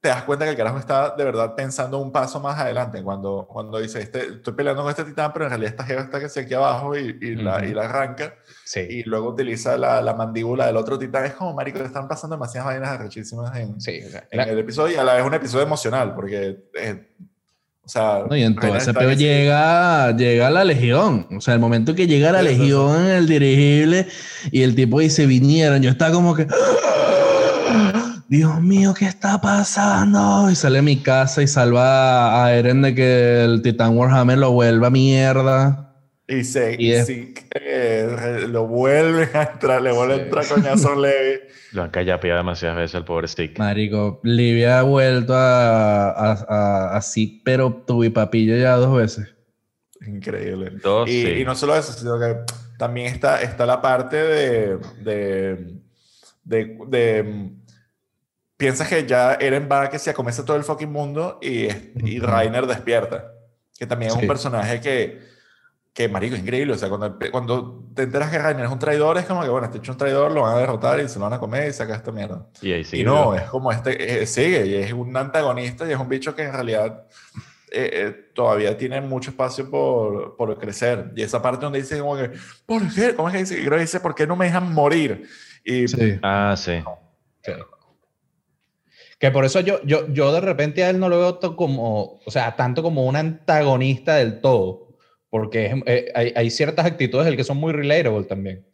[0.06, 3.02] te das cuenta que el carajo está de verdad pensando un paso más adelante.
[3.02, 6.20] Cuando, cuando dice, este, estoy peleando con este titán, pero en realidad esta jeva está
[6.20, 7.66] que hacia aquí abajo y, y, la, Ujú.
[7.66, 8.82] y la arranca Sí.
[8.88, 11.26] y luego utiliza la, la mandíbula del otro titán.
[11.26, 14.44] Es como, marico, te están pasando demasiadas vainas arrechísimas en, Sí, o sea, en la-
[14.44, 17.08] el episodio y a la vez un episodio emocional, porque, eh,
[17.84, 18.26] o sea...
[18.30, 19.24] No, y en todo Reina ese está peo que sí.
[19.24, 21.28] llega, llega la legión.
[21.36, 24.08] O sea, el momento que llega la legión en el dirigible
[24.52, 26.46] y el tipo dice vinieron, yo estaba como que.
[28.28, 30.50] Dios mío, ¿qué está pasando?
[30.50, 34.52] Y sale a mi casa y salva a Eren de que el Titán Warhammer lo
[34.52, 35.94] vuelva mierda.
[36.28, 40.24] Y se, Y es- sí, eh, lo vuelven a entrar, le vuelve a Sí.
[40.24, 41.42] entrar coñazo leve.
[41.72, 43.60] Lo han callapeado demasiadas veces al pobre Stick.
[43.60, 49.28] Marico, Livia ha vuelto a, a, a, así, pero tuve papillo ya dos veces.
[50.08, 50.72] Increíble.
[50.82, 51.28] Dos, y, sí.
[51.42, 52.38] y no solo eso, sino que
[52.80, 55.80] también está, está la parte de, de,
[56.46, 57.52] de, de-
[58.58, 61.68] Piensas que ya Eren va que se acomete todo el fucking mundo y,
[62.06, 62.20] y.
[62.20, 63.32] Rainer despierta.
[63.78, 64.22] Que también es Sí.
[64.22, 65.36] un personaje que
[65.94, 66.74] que marico, es increíble.
[66.74, 69.66] O sea, cuando, cuando te enteras que Rainer es un traidor, es como que, bueno,
[69.66, 71.72] este hecho un traidor, lo van a derrotar y se lo van a comer y
[71.74, 72.48] saca esta mierda.
[72.62, 73.02] Y ahí sigue.
[73.04, 76.36] Y no, es como este, eh, sigue, y es un antagonista y es un bicho
[76.36, 77.06] que en realidad
[77.72, 81.14] eh, eh, todavía tiene mucho espacio por, por crecer.
[81.16, 82.30] Y esa parte donde dice como que,
[82.66, 83.16] ¿por qué?
[83.16, 83.56] ¿Cómo es que dice?
[83.60, 85.30] Creo que dice, ¿por qué no me dejan morir?
[85.64, 86.20] Y Sí.
[86.22, 86.84] Ah, sí.
[89.20, 92.32] Que por eso yo, yo, yo de repente a él no lo veo como, o
[92.32, 94.98] sea, tanto como un antagonista del todo.
[95.30, 98.66] Porque es- eh, hay, hay ciertas actitudes del que son muy relatable también.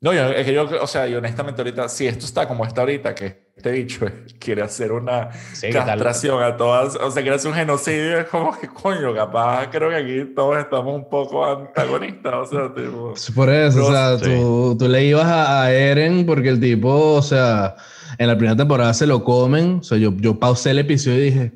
[0.00, 2.80] No, yo, es que yo, o sea, y honestamente ahorita, si esto está como está
[2.80, 4.04] ahorita, que este dicho
[4.40, 8.58] quiere hacer una Sí, castración a todas, o sea, quiere hacer un genocidio, es como
[8.58, 13.14] que, coño, capaz, creo que aquí todos estamos un poco antagonistas, o sea, tipo...
[13.32, 14.24] Por eso, o sea, Sí.
[14.24, 17.76] tú, tú le ibas a, a Eren porque el tipo, o sea,
[18.18, 19.78] en la primera temporada se lo comen.
[19.80, 21.52] O sea, yo, yo pausé el episodio y dije,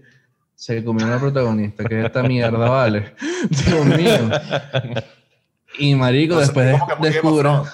[0.55, 3.15] se comió una protagonista, que es esta mierda, vale.
[3.51, 4.31] Dios mío.
[5.79, 7.65] Y marico, después of descubro.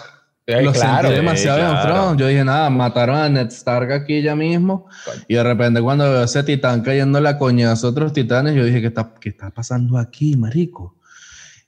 [0.44, 1.08] Eh, Lo claro.
[1.08, 2.16] sentí demasiado Sí, Game of claro.
[2.16, 4.88] Yo dije, nada, mataron a Ned Stark aquí ya mismo.
[5.28, 8.80] Y de repente cuando veo ese titán cayendo la coñazo a otros titanes, yo dije,
[8.80, 10.96] ¿qué está, qué está pasando aquí, marico?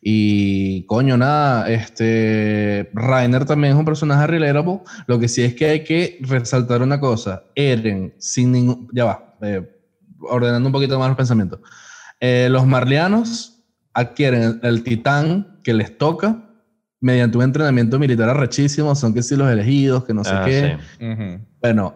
[0.07, 4.81] Y coño, nada, este Rainer también es un personaje relatable.
[5.07, 7.45] Lo que sí es que hay que resaltar una cosa.
[7.55, 8.87] Eren, sin ningún...
[8.93, 9.67] Ya va, eh,
[10.29, 11.61] ordenando un poquito más los pensamientos.
[12.21, 13.65] Eh, los marlianos
[13.95, 16.51] adquieren el, el titán que les toca
[17.01, 18.95] mediante un entrenamiento militar arrechísimo.
[18.95, 20.77] Son que sí los elegidos, que no sé Ah, qué.
[20.99, 21.41] sí.
[21.63, 21.95] Bueno,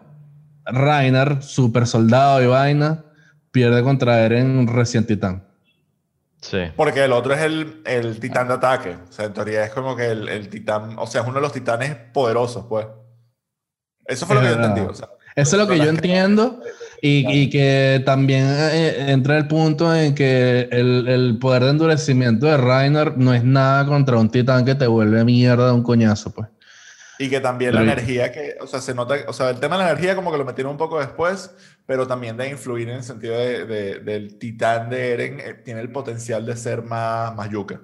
[0.64, 3.04] Rainer, super soldado y vaina,
[3.50, 5.44] pierde contra Eren recién titán.
[6.40, 6.58] Sí.
[6.76, 9.96] Porque el otro es el, el titán de ataque, o sea, en teoría es como
[9.96, 12.86] que el, el titán, o sea, es uno de los titanes poderosos, pues.
[14.06, 14.70] Eso fue lo que yo Es verdad.
[14.76, 15.08] entendí, o sea.
[15.34, 16.60] Eso es lo que yo entiendo
[17.00, 22.46] y, y que también eh, entra el punto en que el, el poder de endurecimiento
[22.46, 26.32] de Rainer no es nada contra un titán que te vuelve mierda de un coñazo,
[26.32, 26.48] pues.
[27.20, 29.76] Y que también la Pero- energía que, o sea, se nota, o sea, el tema
[29.76, 31.50] de la energía como que lo metieron un poco después,
[31.88, 35.80] pero también de influir en el sentido de, de- del titán de Eren, eh, tiene
[35.80, 37.80] el potencial de ser más, más yuca.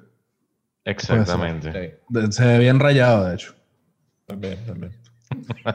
[0.84, 1.96] Exactamente.
[2.12, 2.30] Sí.
[2.32, 3.54] Se ve bien rayado, de hecho.
[4.26, 4.92] También, también.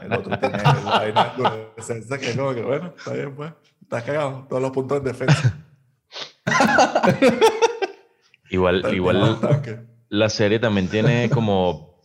[0.00, 1.34] El otro tiene la vaina
[1.76, 5.04] defensa que es como que, bueno, está bien, pues, estás cagado, todos los puntos en
[5.04, 5.58] defensa.
[8.50, 9.38] Igual, igual
[10.08, 12.00] la serie también tiene como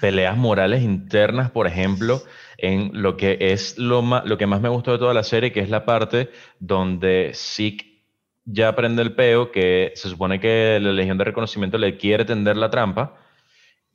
[0.00, 2.22] peleas morales internas, por ejemplo,
[2.62, 5.52] en lo que es lo, ma- lo que más me gustó de toda la serie,
[5.52, 8.00] que es la parte donde Zeke
[8.44, 12.56] ya aprende el peo, que se supone que la Legión de Reconocimiento le quiere tender
[12.56, 13.18] la trampa,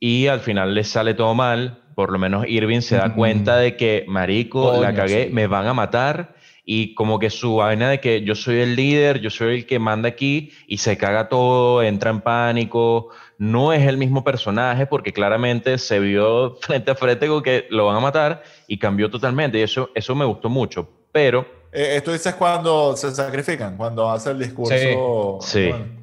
[0.00, 3.16] y al final le sale todo mal, por lo menos Irving se da Ujú.
[3.16, 5.32] cuenta de que, marico, la cagué, sí.
[5.32, 9.20] me van a matar, y como que su vaina de que yo soy el líder,
[9.20, 13.86] yo soy el que manda aquí, y se caga todo, entra en pánico, no es
[13.86, 18.00] el mismo personaje porque claramente se vio frente a frente con que lo van a
[18.00, 22.96] matar y cambió totalmente, y eso, eso me gustó mucho, pero Eh, esto dices cuando
[22.96, 25.38] se sacrifican, cuando hace el discurso.
[25.42, 25.68] Sí.
[25.70, 25.98] bueno.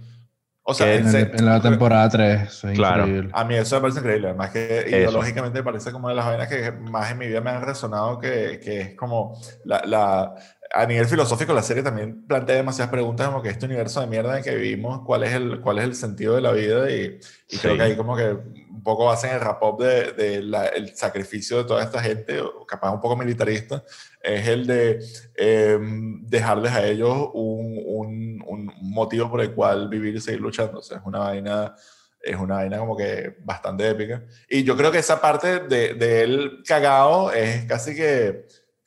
[0.67, 2.41] O sea, en En, se- el- en la temporada 3.
[2.41, 3.04] Eso es Claro.
[3.04, 3.30] increíble.
[3.34, 4.28] A mí eso me parece increíble.
[4.30, 7.51] Además que ideológicamente me parece como de las vainas que más en mi vida me
[7.51, 10.34] han resonado, que, que es como la, la-
[10.73, 14.38] a nivel filosófico la serie también plantea demasiadas preguntas como que este universo de mierda
[14.38, 17.58] en que vivimos, cuál es el, cuál es el sentido de la vida y, y
[17.58, 21.58] creo que ahí como que un poco hacen el rap-up de, de la- el sacrificio
[21.58, 23.84] de toda esta gente, capaz un poco militarista,
[24.21, 24.99] es el de
[25.38, 25.78] eh,
[26.21, 30.80] dejarles a ellos un, un- un motivo por el cual vivir y seguir luchando.
[30.80, 31.75] O sea, es una vaina,
[32.21, 34.23] es una vaina como que bastante épica.
[34.49, 38.45] Y yo creo que esa parte de, de él cagado es casi que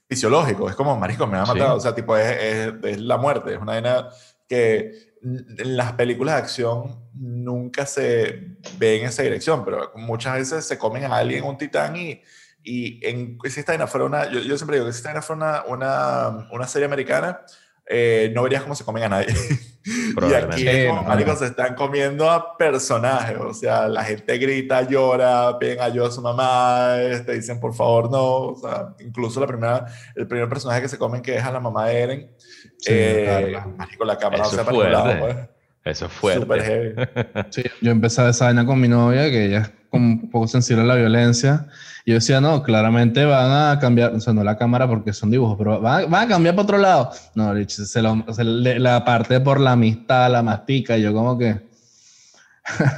[0.09, 0.69] fisiológico.
[0.71, 1.53] Es como, marisco, me ha Sí.
[1.53, 1.77] matado.
[1.77, 3.55] O sea, tipo, es, es, es la muerte.
[3.55, 4.09] Es una vaina
[4.49, 4.93] que
[5.23, 10.79] en las películas de acción nunca se ve en esa dirección, pero muchas veces se
[10.79, 12.23] comen a alguien, un titán, y,
[12.63, 15.23] y en, si esta vaina fuera una, yo, yo siempre digo que si esta vaina
[15.23, 17.41] fuera una, una, una serie americana,
[17.89, 19.29] eh, no verías cómo se comen a nadie.
[19.85, 24.37] y aquí es como, Sí, no, se están comiendo a personajes, o sea, la gente
[24.39, 29.41] grita, llora, piden ayuda a su mamá, te dicen por favor no, o sea, incluso
[29.41, 32.31] la primera, el primer personaje que se comen que es a la mamá de Eren,
[32.79, 33.67] Sí, eh, Carla.
[33.77, 35.17] marico, la cámara Eso no se fuerte.
[35.19, 35.37] pues.
[35.85, 36.41] eso es fuerte.
[36.43, 36.95] Súper heavy.
[37.51, 40.47] Sí, yo empecé a esa vaina con mi novia, que ella es como un poco
[40.49, 41.67] sensible a la violencia.
[42.05, 45.31] Y yo decía, no, claramente van a cambiar, o sea, no la cámara porque son
[45.31, 47.11] dibujos, pero van, a- van a cambiar para otro lado.
[47.35, 51.13] No, Rich, se, lo- se le- la parte por la amistad, la mastica, y yo
[51.13, 51.69] como que...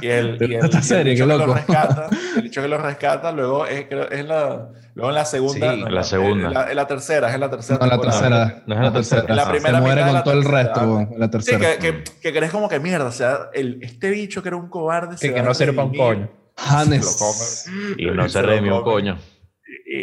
[0.01, 1.13] Y el, ¿Te y el, esta y el serie?
[1.13, 1.53] bicho Qué que lo loco.
[1.55, 5.71] rescata, el bicho que lo rescata, luego es, creo- es la, luego en la segunda.
[5.73, 6.47] Sí, no, en la no, segunda.
[6.47, 7.79] En la, en la tercera, es en la tercera.
[7.79, 8.19] No, la temporada.
[8.21, 8.63] tercera.
[8.67, 9.25] No es la tercera.
[9.29, 11.31] En la Se primera muere mitad de con la todo el resto, en la Sí,
[11.31, 11.59] tercera.
[11.59, 14.67] que, que, que crees como que mierda, o sea, el, este bicho que era un
[14.69, 15.17] cobarde.
[15.17, 16.29] se Que, no sirve para un coño.
[16.67, 17.05] Hannes.
[17.05, 17.71] Se.
[17.97, 19.17] Y no se lo redimió coño.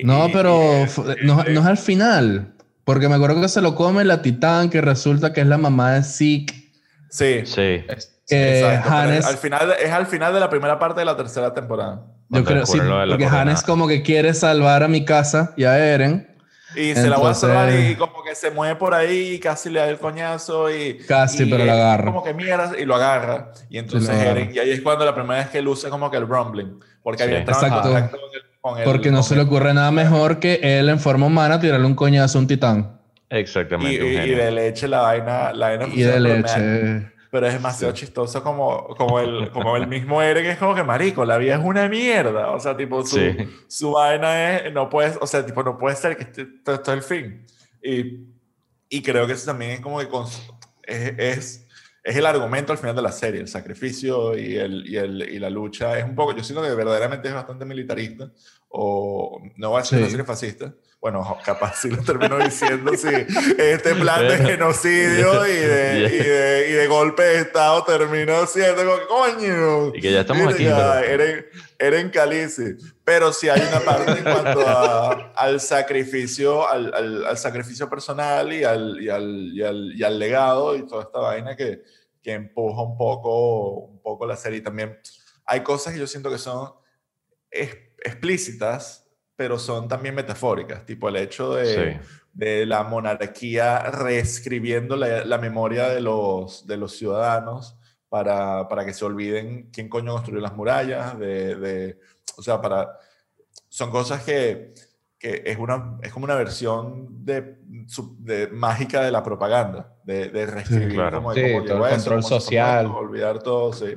[0.02, 0.86] No, pero
[1.22, 2.54] no, no es al final.
[2.84, 5.92] Porque me acuerdo que se lo come la titán, que resulta que es la mamá
[5.92, 6.54] de Zeke.
[7.10, 7.84] Sí, Sí.
[8.28, 11.16] Que exacto, pero Hannes, al final, es al final de la primera parte de la
[11.16, 12.04] tercera temporada.
[12.28, 13.24] yo creo, sí, porque.
[13.24, 16.27] Hannes como que quiere salvar a mi casa y a Eren.
[16.76, 19.70] Y se la voy a salvar y como que se mueve por ahí y casi
[19.70, 20.98] le da el coñazo y...
[20.98, 22.04] Casi, y pero la agarra.
[22.04, 23.52] Como que mierda y lo agarra.
[23.70, 24.30] Y entonces lo agarra.
[24.40, 26.78] Eren, y ahí es cuando la primera vez que él usa como que el rumbling.
[27.02, 27.42] Porque había Sí.
[27.42, 27.82] en Exacto.
[27.82, 28.42] contacto con el...
[28.60, 31.26] con el- Porque no con se le el- ocurre nada mejor que él en forma
[31.26, 33.00] humana tirarle un coñazo a un titán.
[33.30, 33.94] Y, Exactamente.
[34.06, 34.36] y- y genio.
[34.36, 35.52] de leche la vaina...
[35.54, 37.12] La vaina Y de leche.
[37.30, 40.82] Pero es demasiado chistoso como, como, el, como el mismo Eren, que es como que
[40.82, 42.52] marico, la vida es una mierda.
[42.52, 43.36] O sea, tipo, su, Sí.
[43.66, 46.92] su vaina es, no puedes, o sea, tipo, no puede ser que este- esto, esto
[46.92, 47.46] es el fin.
[47.82, 48.26] Y,
[48.88, 50.40] y creo que eso también es como que cons-
[50.84, 51.66] es, es,
[52.02, 55.38] es el argumento al final de la serie, el sacrificio y, el, y, el, y
[55.38, 55.98] la lucha.
[55.98, 58.30] Es un poco, yo siento que verdaderamente es bastante militarista,
[58.70, 60.12] o no va a ser una Sí.
[60.12, 60.72] serie fascista.
[61.00, 63.08] Bueno, capaz sí lo termino diciendo, sí.
[63.56, 68.82] Este plan de genocidio y de, y de, y de golpe de Estado terminó siendo
[69.06, 69.94] coño.
[69.94, 71.46] Y que ya estamos aquí, ya, pero- Eren,
[71.78, 72.74] Eren Calici.
[73.04, 78.52] Pero sí hay una parte en cuanto a- al sacrificio, al, al, al sacrificio personal
[78.52, 81.82] y al, y, al, y, al, y al legado y toda esta vaina que,
[82.20, 84.58] que empuja un poco, un poco la serie.
[84.58, 84.98] Y también
[85.46, 86.72] hay cosas que yo siento que son
[88.00, 89.07] explícitas,
[89.38, 92.08] pero son también metafóricas, tipo el hecho de, Sí.
[92.32, 97.76] de la monarquía reescribiendo la, la memoria de los, de los ciudadanos
[98.08, 102.00] para, para que se olviden quién coño construyó las murallas, de, de-
[102.36, 102.98] o sea, para...
[103.68, 104.74] Son cosas que,
[105.20, 107.58] que es, una, es como una versión de,
[108.18, 111.18] de mágica de la propaganda, de, de reescribir claro.
[111.18, 112.86] como, Sí, como todo el eso, control cómo social.
[112.86, 113.96] formó, olvidar todo, sí.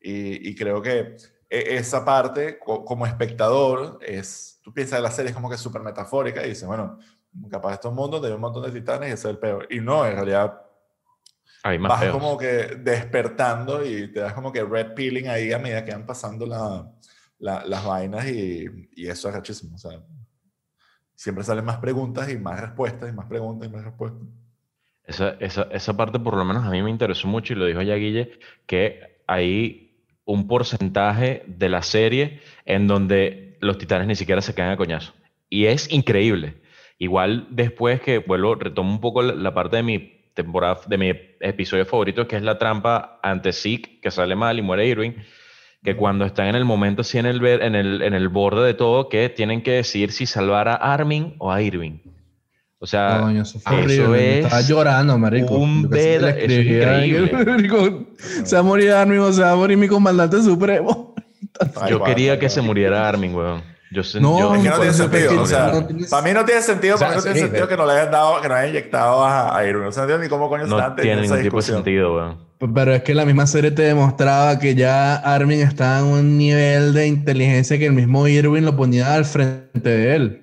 [0.00, 1.16] Y, y creo que
[1.60, 6.44] esa parte, co- como espectador, es, tú piensas la serie es como que súper metafórica
[6.44, 6.98] y dices, bueno,
[7.50, 9.66] capaz estos mundos de un montón de titanes y ese es el peor.
[9.70, 10.62] Y no, en realidad
[11.62, 12.46] Hay más vas como que
[12.78, 16.90] despertando y te das como que red peeling ahí a medida que van pasando la-
[17.38, 19.74] la- las vainas y, y eso es rachísimo.
[19.76, 20.00] O sea,
[21.14, 24.22] siempre salen más preguntas y más respuestas y más preguntas y más respuestas.
[25.04, 27.80] Esa, esa, esa parte por lo menos a mí me interesó mucho y lo dijo
[27.82, 29.85] ya Guille, que hay
[30.26, 35.14] un porcentaje de la serie en donde los titanes ni siquiera se caen a coñazo.
[35.48, 36.54] Y es increíble.
[36.98, 39.98] Igual después que vuelvo, retomo un poco la, parte de mi
[40.34, 44.62] temporada, de mi episodio favorito, que es la trampa ante Zeke, que sale mal y
[44.62, 45.12] muere Irving,
[45.84, 48.74] que cuando están en el momento así en el, en el, en el borde de
[48.74, 52.00] todo, que tienen que decidir si salvar a Armin o a Irving.
[52.78, 54.38] O sea, Coño, eso fue eso horrible.
[54.40, 55.54] es Estaba llorando, marico.
[55.54, 58.06] un eso es increíble.
[58.44, 61.14] Se va a morir Armin o se va a morir mi comandante supremo.
[61.88, 63.62] Yo quería que se muriera Armin, weón.
[63.92, 65.28] Yo, No, yo- Es que no tiene sentido.
[65.28, 67.42] porque O sea, no tienes- para mí no tiene sentido, para mí no tiene sí,
[67.44, 69.86] sentido pero- que no le hayan dado, que no hayan inyectado a, a Irwin.
[69.86, 72.46] O sea, no entiendo ni cómo coño no tiene ningún tipo de sentido, weón.
[72.74, 76.92] Pero es que la misma serie te demostraba que ya Armin estaba en un nivel
[76.94, 80.42] de inteligencia que el mismo Irwin lo ponía al frente de él.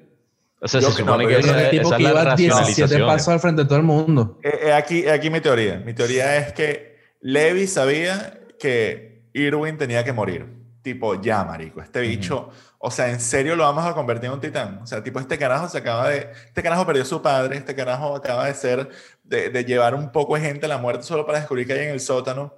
[0.64, 2.22] O sea, Yo se que no, supone pero que esa, tipo esa que es la
[2.22, 3.08] iba 17 racionalización.
[3.08, 4.40] pasos al frente de todo el mundo.
[4.42, 5.82] Eh, eh, aquí, eh, aquí mi teoría.
[5.86, 10.48] Mi teoría es que Levi sabía que Irwin tenía que morir.
[10.82, 14.42] Tipo, ya, marico, este bicho, o sea, ¿en serio lo vamos a convertir en un
[14.42, 14.80] titán?
[14.84, 17.74] O sea, tipo, este carajo se acaba de, este carajo perdió a su padre, este
[17.74, 18.90] carajo acaba de ser,
[19.24, 21.86] de, de llevar un poco de gente a la muerte solo para descubrir que hay
[21.88, 22.56] en el sótano.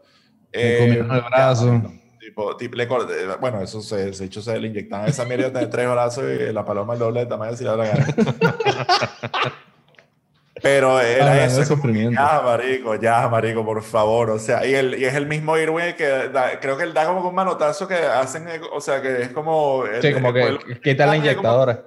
[0.51, 1.71] Comieron el ya, brazo.
[1.71, 5.67] Tipo, tipo, le corté- bueno, eso se, se hecho, se le inyectaban esa mierda de
[5.67, 8.05] tres brazos y la paloma el doble de tamaño si la gana.
[10.61, 12.19] Pero era Hablando eso, sufrimiento.
[12.19, 14.29] ya, marico, ya, marico, por favor.
[14.31, 17.05] O sea, y, el, y es el mismo Irwin que da- creo que él da
[17.05, 19.85] como un manotazo que hacen, eh, o sea, que es como...
[19.85, 21.83] el- Sí, como el- que el- quita la Ah, como- inyectadora.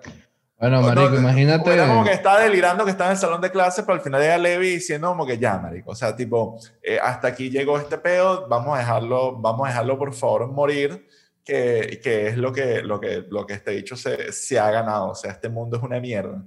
[0.59, 1.73] Bueno, no, marico, no, imagínate.
[1.73, 4.21] Era como que estaba delirando que estaba en el salón de clase, pero al final
[4.21, 5.93] llega Levi diciendo como que ya, marico.
[5.93, 9.97] O sea, tipo, eh, hasta aquí llegó este pedo, vamos a dejarlo, vamos a dejarlo
[9.97, 11.07] por favor morir,
[11.45, 15.11] que, que es lo que, lo que, lo que este dicho se, se ha ganado.
[15.11, 16.43] O sea, este mundo es una mierda.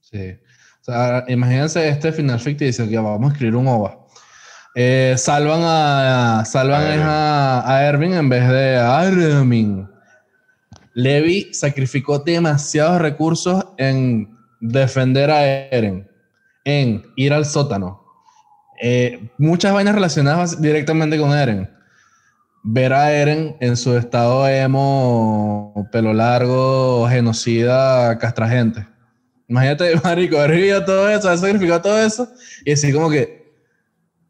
[0.00, 0.38] Sí.
[0.80, 3.98] O sea, imagínense este final ficticio que vamos a escribir un OVA.
[4.76, 9.89] Eh, salvan a, salvan A a, a Erwin en vez de a Armin.
[10.94, 16.08] Levi sacrificó demasiados recursos en defender a Eren,
[16.64, 18.02] en ir al sótano.
[18.82, 21.70] Eh, muchas vainas relacionadas directamente con Eren.
[22.62, 28.86] ver a Eren en su estado emo, pelo largo, genocida, castra gente.
[29.48, 32.28] Imagínate, marico, vivido todo eso, haber sacrificado todo eso
[32.64, 33.52] y decir como que,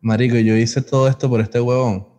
[0.01, 2.10] marico, yo hice todo esto por este huevón.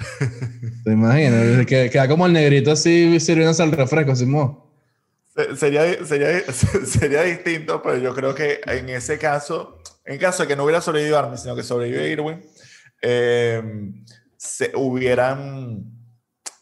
[0.84, 1.66] ¿Te imaginas?
[1.66, 4.14] Que queda como el negrito así sirviéndose el refresco.
[4.14, 6.42] Se- Sería, sería,
[6.84, 10.80] sería distinto, pero yo creo que en ese caso, en caso de que no hubiera
[10.80, 12.40] sobrevivido Armin, sino que sobrevive Irwin,
[13.00, 13.62] eh,
[14.36, 15.84] se hubieran,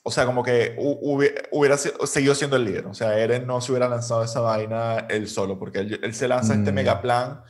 [0.03, 2.87] o sea, como que hu- hubi- hubiera, si- seguido siendo el líder.
[2.87, 6.29] O sea, Eren no se hubiera lanzado esa vaina él solo, porque él, él se
[6.29, 6.75] lanza este Mm.
[6.75, 7.41] mega plan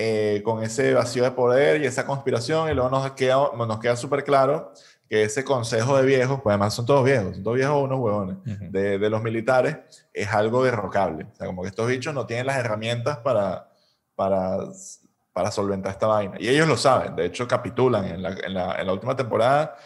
[0.00, 3.96] eh, con ese vacío de poder y esa conspiración, y luego nos queda, nos queda
[3.96, 4.72] súper claro
[5.08, 8.36] que ese consejo de viejos, pues además son todos viejos, son todos viejos unos huevones
[8.38, 8.70] Ujú.
[8.70, 9.78] de, de los militares
[10.12, 11.24] es algo derrocable.
[11.32, 13.70] O sea, como que estos bichos no tienen las herramientas para,
[14.14, 14.58] para,
[15.32, 16.34] para solventar esta vaina.
[16.38, 19.76] Y ellos lo saben, de hecho capitulan en la, en la, en la última temporada.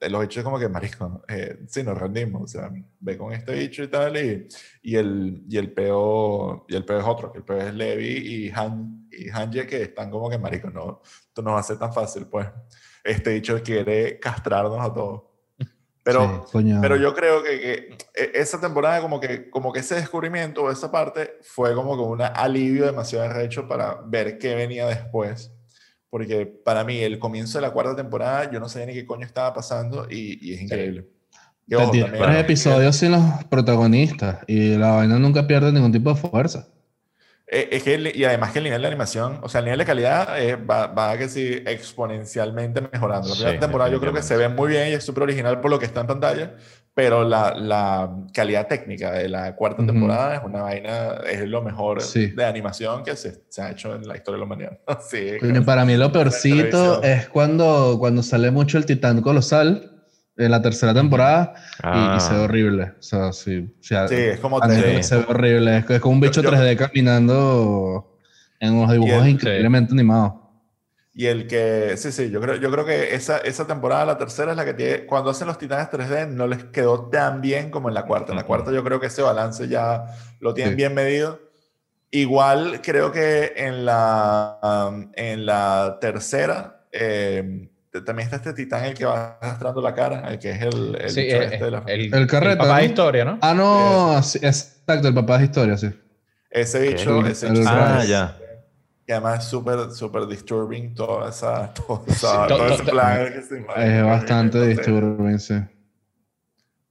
[0.00, 2.70] eh, Los bichos como que, marisco, eh, sí, nos rendimos, o sea,
[3.00, 4.46] ve con este bicho y tal, y,
[4.82, 8.06] y, el, y, el peo, y el peo es otro, que el peo es Levi
[8.46, 11.78] y, Han, y Hanje, que están como que, marico, no, esto no va a ser
[11.78, 12.46] tan fácil, pues.
[13.04, 15.22] Este bicho quiere castrarnos a todos.
[16.04, 17.72] Pero, Sí, pero yo creo que, que
[18.14, 22.02] e- esa temporada, como que, como que ese descubrimiento o esa parte fue como que
[22.02, 25.52] un alivio demasiado arrecho para ver qué venía después.
[26.08, 29.26] Porque para mí, el comienzo de la cuarta temporada, yo no sabía ni qué coño
[29.26, 31.06] estaba pasando y, y es increíble.
[31.66, 35.70] Y Te ojo, tiras también- tres episodios sin los protagonistas y la vaina nunca pierde
[35.72, 36.68] ningún tipo de fuerza.
[37.50, 39.84] Eh, Es que, y además que el nivel de animación, o sea, el nivel de
[39.86, 43.28] calidad eh, va, va que sí, exponencialmente mejorando.
[43.28, 45.60] La Sí, primera temporada yo creo que se ve muy bien y es súper original
[45.60, 46.54] por lo que está en pantalla,
[46.94, 49.92] pero la, la calidad técnica de la cuarta Ujú.
[49.92, 52.26] temporada es una vaina, es lo mejor Sí.
[52.32, 54.78] de animación que se, se ha hecho en la historia de la humanidad.
[55.08, 59.87] sí, para mí lo peorcito es cuando, cuando sale mucho el titán colosal
[60.38, 62.20] en la tercera temporada y- y, Ah.
[62.20, 62.84] se ve horrible.
[62.98, 65.02] O sea, sí, o sea, sí, es como Sí.
[65.02, 65.78] se ve horrible.
[65.78, 68.16] Es, es como un bicho Yo- yo- 3D caminando
[68.60, 70.34] en los dibujos el- increíblemente animados.
[71.14, 74.52] Y el que, sí, sí, yo creo, yo creo que esa, esa temporada, la tercera,
[74.52, 77.88] es la que tiene, cuando hacen los titanes 3D, no les quedó tan bien como
[77.88, 78.30] en la cuarta.
[78.32, 80.04] En la cuarta yo creo que ese balance ya
[80.38, 80.76] lo tienen Sí.
[80.76, 81.40] bien medido.
[82.12, 84.58] Igual creo que en la,
[84.90, 87.68] um, en la tercera, eh,
[88.02, 91.10] también está este titán el que va arrastrando la cara, el que es el, el
[91.10, 93.38] Sí, eh, este de la- el, El carreta, papá de historia, ¿no?
[93.40, 95.90] Ah, no, sí, exacto, el papá de historia, sí.
[96.50, 98.36] ese bicho, ese El- bicho Ah, es- ya.
[99.06, 102.90] que además es súper, súper disturbing toda esa, todo, esa- to- todo to- ese to-
[102.90, 103.32] plan.
[103.32, 105.54] que se imagina, Es bastante disturbing, sí.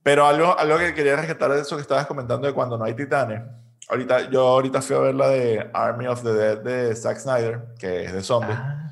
[0.03, 2.93] Pero algo, algo que quería rescatar de eso que estabas comentando de cuando no hay
[2.93, 3.41] titanes.
[3.89, 7.59] Ahorita, yo ahorita fui a ver la de Army of the Dead de Zack Snyder,
[7.79, 8.57] que es de zombies.
[8.57, 8.86] Ah,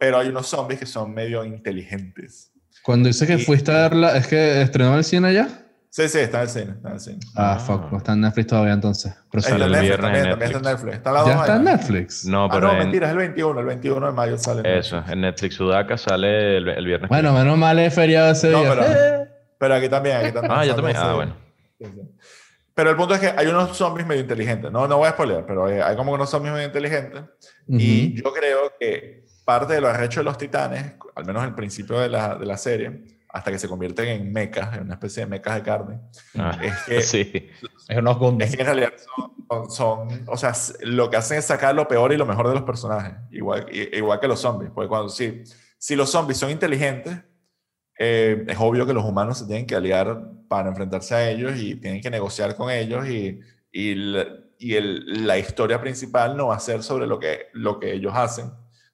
[0.00, 2.50] Pero hay unos zombies que son medio inteligentes.
[2.82, 5.46] Cuando dice que Y- fuiste a verla, ¿es que estrenó en el cine ya?
[5.90, 6.70] Sí, sí, está en el cine.
[6.72, 7.18] Está en el cine.
[7.36, 7.58] Ah, Ah.
[7.58, 9.12] fuck, no está en Netflix todavía entonces.
[9.30, 10.92] Pero Está sale- el en Netflix viernes en también, también está en Netflix.
[11.26, 11.64] Ya está en.
[11.64, 12.24] Netflix.
[12.24, 13.60] No, Ah, pero no, en- mentira, es el 21.
[13.60, 14.60] El 21 de mayo sale.
[14.60, 17.08] en eso, en Netflix Sudaca sale el, el viernes.
[17.10, 18.68] Bueno, menos mal es feriado ese No, día.
[18.70, 19.28] pero- Eh.
[19.58, 20.52] Pero aquí también, aquí también.
[20.56, 20.96] Ah, ya también.
[20.96, 21.36] Ah, bueno.
[21.78, 22.00] Sí, sí.
[22.72, 24.70] Pero el punto es que hay unos zombies medio inteligentes.
[24.72, 27.24] No, no voy a spoiler, pero hay, hay como unos zombies medio inteligentes.
[27.68, 29.26] Y yo creo que
[29.58, 32.56] parte de lo arrecho de los titanes, al menos al principio de la, de la
[32.56, 36.00] serie, hasta que se convierten en mecas, en una especie de mecas de carne,
[36.38, 37.48] Ah, es que, sí.
[37.88, 38.92] es unos es que en realidad
[39.48, 42.54] son, son- o sea, lo que hacen es sacar lo peor y lo mejor de
[42.54, 44.70] los personajes, igual, igual que los zombies.
[44.74, 45.42] Porque cuando, si,
[45.78, 47.18] si los zombies son inteligentes,
[47.98, 51.74] eh, es obvio que los humanos se tienen que aliar para enfrentarse a ellos y
[51.76, 53.40] tienen que negociar con ellos y,
[53.72, 54.26] y, la,
[54.58, 58.12] y el- la historia principal no va a ser sobre lo que, lo que ellos
[58.14, 58.50] hacen,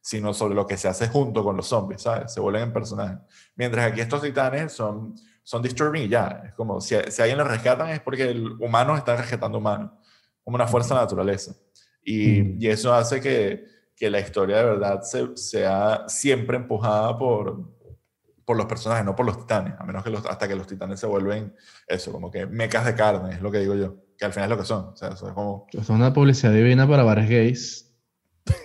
[0.07, 2.33] sino sobre lo que se hace junto con los zombies, ¿sabes?
[2.33, 3.19] Se vuelven en personajes.
[3.57, 6.43] Mientras aquí estos titanes son, son disturbing y ya.
[6.47, 9.91] Es como si, si alguien los rescatan es porque el humano está rescatando humanos,
[10.45, 11.57] como una fuerza de naturaleza.
[12.05, 12.63] Y, Mm.
[12.63, 13.65] y eso hace que,
[13.97, 17.69] que la historia de verdad se, sea siempre empujada por,
[18.45, 21.01] por los personajes, no por los titanes, a menos que los, hasta que los titanes
[21.01, 21.53] se vuelven
[21.89, 24.57] eso, como que mecas de carne, es lo que digo yo, que al final es
[24.57, 24.85] lo que son.
[24.91, 25.67] O sea, eso es como...
[25.73, 27.86] Es una publicidad divina para bares gays.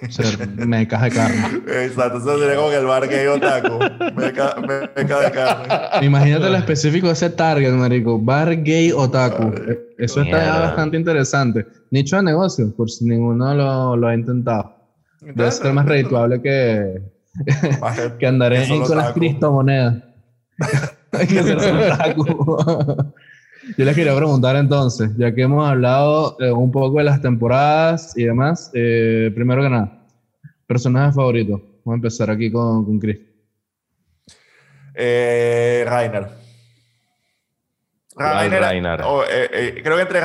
[0.09, 1.61] Ser mecas de carne.
[1.86, 3.79] Exacto, eso sería como que el bar gay otaku,
[4.15, 4.55] meca,
[4.95, 6.05] meca de carne.
[6.05, 8.19] Imagínate lo específico de ese target, marico.
[8.19, 9.51] Bar gay otaku.
[9.97, 10.59] Eso está Mierda.
[10.61, 11.65] bastante interesante.
[11.89, 14.75] Nicho de negocio, por si ninguno lo, lo ha intentado.
[15.21, 17.01] Debe ser más redituable que,
[18.19, 19.95] que- andar en, con las criptomonedas.
[21.11, 23.13] que ser otaku.
[23.78, 28.17] Yo les quería preguntar entonces, ya que hemos hablado eh, un poco de las temporadas
[28.17, 30.05] y demás, eh, primero que nada,
[30.67, 31.53] personaje favorito.
[31.84, 33.19] Vamos a empezar aquí con, con Chris.
[34.93, 36.28] Eh, Rainer.
[38.13, 39.01] ¿Cuál Rainer?
[39.24, 40.19] eh, eh, creo que entre.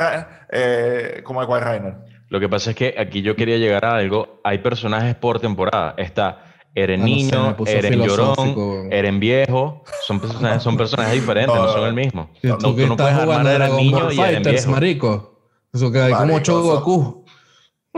[0.51, 1.95] Eh, ¿Cómo de cuál Rainer?
[2.29, 4.41] Lo que pasa es que aquí yo quería llegar a algo.
[4.43, 5.95] Hay personajes por temporada.
[5.97, 6.43] Está
[6.75, 8.89] Eren Ah, no sé, me Niño, puso Eren Llorón.
[8.91, 9.83] Eren Viejo.
[10.05, 12.29] Son personajes, son personajes diferentes, no, No, son el mismo.
[12.41, 14.33] Que No, tú que tú no estás puedes armar a Eren Niño Ball y Eren
[14.35, 14.71] Fighters, Viejo.
[14.71, 15.41] marico.
[15.73, 17.25] Eso que hay como Marico, ocho eso- Goku.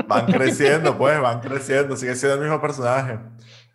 [0.07, 3.20] Van creciendo, pues, van creciendo, sigue siendo el mismo personaje.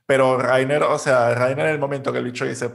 [0.06, 2.70] Pero Rainer, o sea, Rainer en el momento que el bicho dice,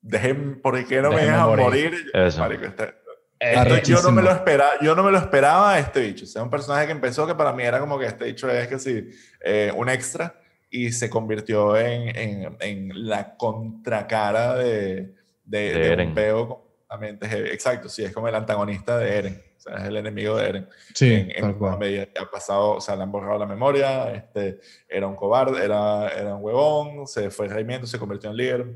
[0.00, 1.64] dejen, ¿por qué no me Déjenme dejan morir".
[1.64, 2.10] morir?
[2.14, 2.38] Eso.
[2.40, 2.94] Marico, este-
[3.40, 6.24] esto yo, no me lo esperaba, yo no me lo esperaba este bicho.
[6.24, 8.68] O sea, un personaje que empezó que para mí era como que este bicho es
[8.68, 9.10] que sí,
[9.44, 10.34] eh, un extra
[10.76, 15.14] y se convirtió en, en, en la contracara de,
[15.44, 16.08] de, De de Eren.
[16.08, 17.48] un peo completamente heavy.
[17.50, 19.42] Exacto, sí, es como el antagonista de Eren.
[19.56, 22.08] O sea, es el enemigo de Eren Sí, en, en tal cual.
[22.20, 26.34] ha pasado, o sea, le han borrado la memoria, este, era un cobarde, era, era
[26.34, 28.66] un huevón, se fue redimiendo, se convirtió en líder.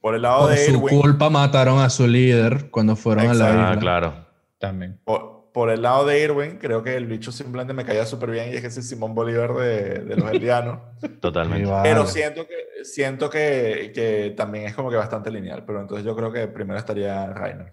[0.00, 3.34] Por el lado Por de su Irwin, culpa mataron a su líder cuando fueron a
[3.34, 3.54] la Exacto.
[3.58, 3.70] isla.
[3.72, 4.26] Ah, claro.
[4.58, 4.98] También.
[5.04, 8.52] por, por el lado de Irwin, creo que el bicho simplemente me caía súper bien
[8.52, 10.78] y es que es el Simón Bolívar de, de los eldianos.
[11.20, 11.68] Totalmente.
[11.82, 16.14] Pero siento que, siento que, que también es como que bastante lineal, pero entonces yo
[16.14, 17.72] creo que primero estaría Rainer.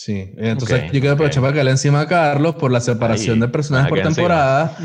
[0.00, 1.46] Sí, entonces Ok, yo quiero aprovechar ok.
[1.46, 4.14] para caerle encima a Carlos por la separación Ahí, de personajes por encima.
[4.14, 4.76] temporada.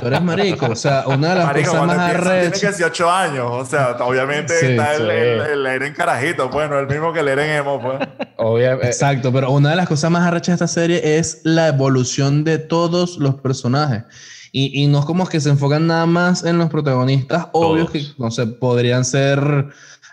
[0.00, 2.78] Tú eres marico, o sea, una de las Marico, cosas más empieza, tiene arrechas.
[2.78, 5.06] 18 años, o sea, obviamente Sí, está el, sí.
[5.10, 8.08] el, el Eren carajito, pues, no el mismo que el Eren emo, pues.
[8.38, 8.86] Obviamente.
[8.86, 12.56] Exacto, pero una de las cosas más arrechas de esta serie es la evolución de
[12.56, 14.04] todos los personajes.
[14.50, 18.02] Y, y no es como que se enfocan nada más en los protagonistas obvios que,
[18.16, 19.66] no sé, podrían ser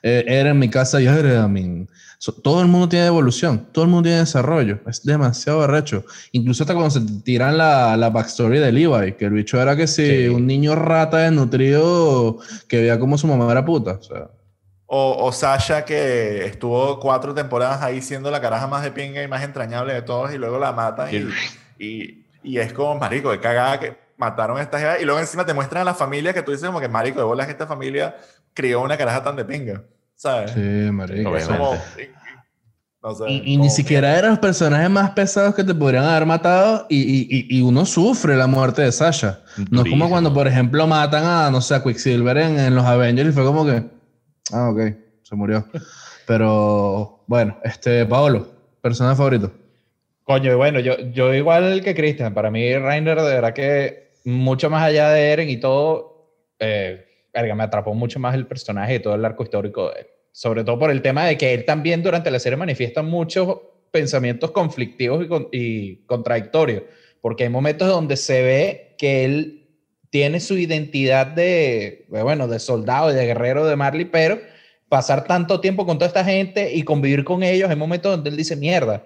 [0.04, 1.88] eh, Eren, mi casa y Eren.
[2.24, 4.78] So- todo el mundo tiene evolución, todo el mundo tiene desarrollo.
[4.86, 6.06] Es demasiado arrecho.
[6.34, 9.88] Incluso hasta cuando se tiran la, la backstory de Levi, que el bicho era que
[9.88, 10.28] si Sí.
[10.28, 13.94] un niño rata desnutrido que veía como su mamá era puta.
[13.94, 14.28] O sea,
[14.86, 19.28] O, o Sasha, que estuvo cuatro temporadas ahí siendo la caraja más de pinga y
[19.28, 21.10] más entrañable de todos, y luego la matan.
[21.80, 25.00] Y, y, y es como, marico, de cagada que mataron a esta jeva.
[25.00, 27.26] Y luego encima te muestran a la familia que tú dices, como que, marico, de
[27.26, 28.16] bolas que esta familia
[28.54, 29.82] crió una caraja tan de pinga.
[30.22, 30.52] ¿Sabes?
[30.52, 30.60] sí,
[30.92, 31.36] marico.
[31.36, 31.58] Es Obviamente.
[31.58, 31.82] como.
[33.02, 36.86] no sé, Y, ni siquiera eran los personajes más pesados que te podrían haber matado
[36.90, 39.40] y, y- y- uno sufre la muerte de Sasha.
[39.72, 42.86] No es como cuando, por ejemplo, matan a, no sé, a Quicksilver en, en los
[42.86, 43.84] Avengers y fue como que,
[44.54, 44.80] ah, ok,
[45.24, 45.66] se murió.
[46.28, 48.48] Pero bueno, este, Paolo,
[48.80, 49.52] personaje favorito.
[50.24, 54.70] Coño, y bueno, yo, yo igual que Christian, para mí Reiner de verdad que mucho
[54.70, 59.00] más allá de Eren y todo, eh, verga, me atrapó mucho más el personaje y
[59.00, 60.08] todo el arco histórico él.
[60.32, 63.58] Sobre todo por el tema de que él también durante la serie manifiesta muchos
[63.92, 66.84] pensamientos conflictivos y, con- y contradictorios,
[67.22, 69.58] porque hay momentos donde se ve que él
[70.10, 74.40] tiene su identidad de, bueno, de soldado y de guerrero de Marley, pero
[74.90, 78.36] pasar tanto tiempo con toda esta gente y convivir con ellos, hay momentos donde él
[78.36, 79.06] dice, mierda,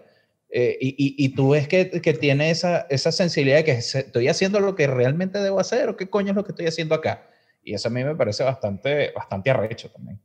[0.50, 4.74] eh, y, tú ves que, que tiene esa, esa sensibilidad de que estoy haciendo lo
[4.74, 7.28] que realmente debo hacer o qué coño es lo que estoy haciendo acá.
[7.66, 10.20] Y eso a mí me parece bastante, bastante arrecho también.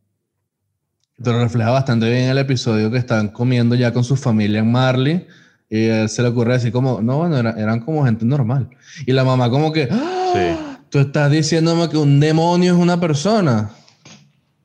[1.23, 4.61] Te lo refleja bastante bien en el episodio que están comiendo ya con su familia
[4.61, 5.27] en Marley.
[5.69, 8.69] Y a él se le ocurre decir como, no, bueno, era- eran como gente normal.
[9.07, 10.31] Y la mamá como que, ¡Ah!
[10.35, 10.81] Sí.
[10.91, 13.71] tú estás diciéndome que un demonio es una persona.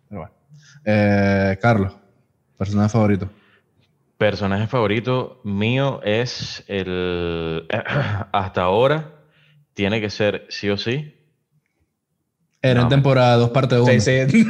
[0.09, 0.33] Pero bueno.
[0.85, 1.93] Eh, Carlos,
[2.57, 3.29] personaje favorito.
[4.17, 7.67] Personaje favorito mío es el.
[8.31, 9.13] Hasta ahora
[9.73, 11.13] tiene que ser sí o sí.
[12.65, 12.89] Era en No.
[12.89, 13.91] temporada 2, parte 1.
[13.93, 14.45] Sí, sí.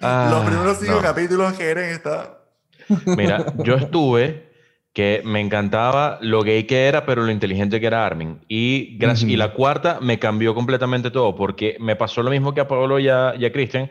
[0.00, 1.02] Los primeros cinco no.
[1.02, 2.38] capítulos que Eren está.
[3.06, 4.52] Mira, yo estuve
[4.92, 8.40] que me encantaba lo gay que era, pero lo inteligente que era Armin.
[8.48, 9.32] Y, gracias, Ujú.
[9.32, 12.98] y la cuarta me cambió completamente todo, porque me pasó lo mismo que a Pablo
[13.00, 13.90] y a, y a Christian.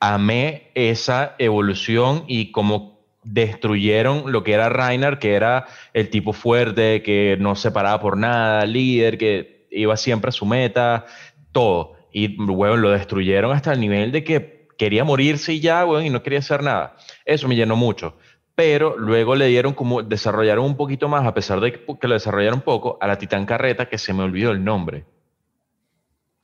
[0.00, 7.02] Amé esa evolución y como destruyeron lo que era Reiner, que era el tipo fuerte,
[7.02, 11.06] que no se paraba por nada, líder, que iba siempre a su meta,
[11.52, 11.96] todo.
[12.12, 16.10] Y, bueno, lo destruyeron hasta el nivel de que quería morirse y ya, weón, y
[16.10, 16.96] no quería hacer nada.
[17.24, 18.16] Eso me llenó mucho.
[18.54, 22.62] Pero luego le dieron como, desarrollaron un poquito más, a pesar de que, lo desarrollaron
[22.62, 25.04] poco, a la Titán Carreta, que se me olvidó el nombre.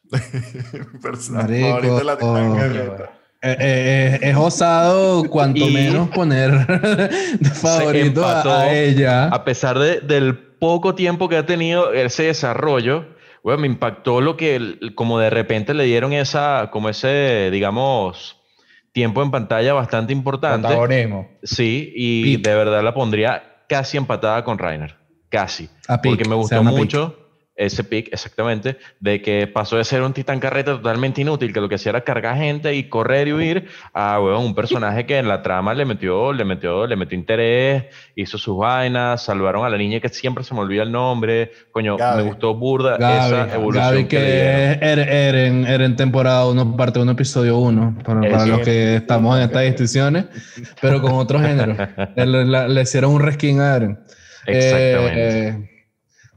[1.31, 2.57] Marico, de la Titán oh.
[2.57, 3.13] Carreta.
[3.53, 6.51] Eh, eh, es osado cuanto Y- menos poner
[7.39, 9.27] de favorito a, empató a ella.
[9.29, 13.07] A pesar de- del poco tiempo que ha tenido ese desarrollo,
[13.43, 18.37] bueno, me impactó lo que, como de repente le dieron esa, como ese, digamos,
[18.93, 20.67] tiempo en pantalla bastante importante.
[20.67, 21.29] Protagonismo.
[21.43, 22.47] Sí, y Pick.
[22.47, 24.97] de verdad la pondría casi empatada con Rainer.
[25.29, 25.69] Casi.
[25.87, 27.26] A Porque me gustó mucho.
[27.57, 31.69] Ese pick exactamente, de que pasó de ser un titán carreta totalmente inútil, que lo
[31.69, 35.27] que hacía era cargar gente y correr y huir, a bueno, un personaje que en
[35.27, 37.85] la trama le metió, le metió, le metió interés,
[38.15, 41.97] hizo sus vainas, salvaron a la niña que siempre se me olvida el nombre, coño,
[41.97, 43.87] me gustó burda esa evolución.
[43.87, 48.97] Gaby, que, es Eren, Eren temporada 1, parte 1, episodio 1, para, para los que
[48.97, 50.27] estamos en estas distinciones,
[50.83, 51.75] pero con otro género.
[52.17, 53.99] le, le, hicieron un reskin a Eren.
[54.47, 55.49] Exactamente.
[55.49, 55.76] Eh,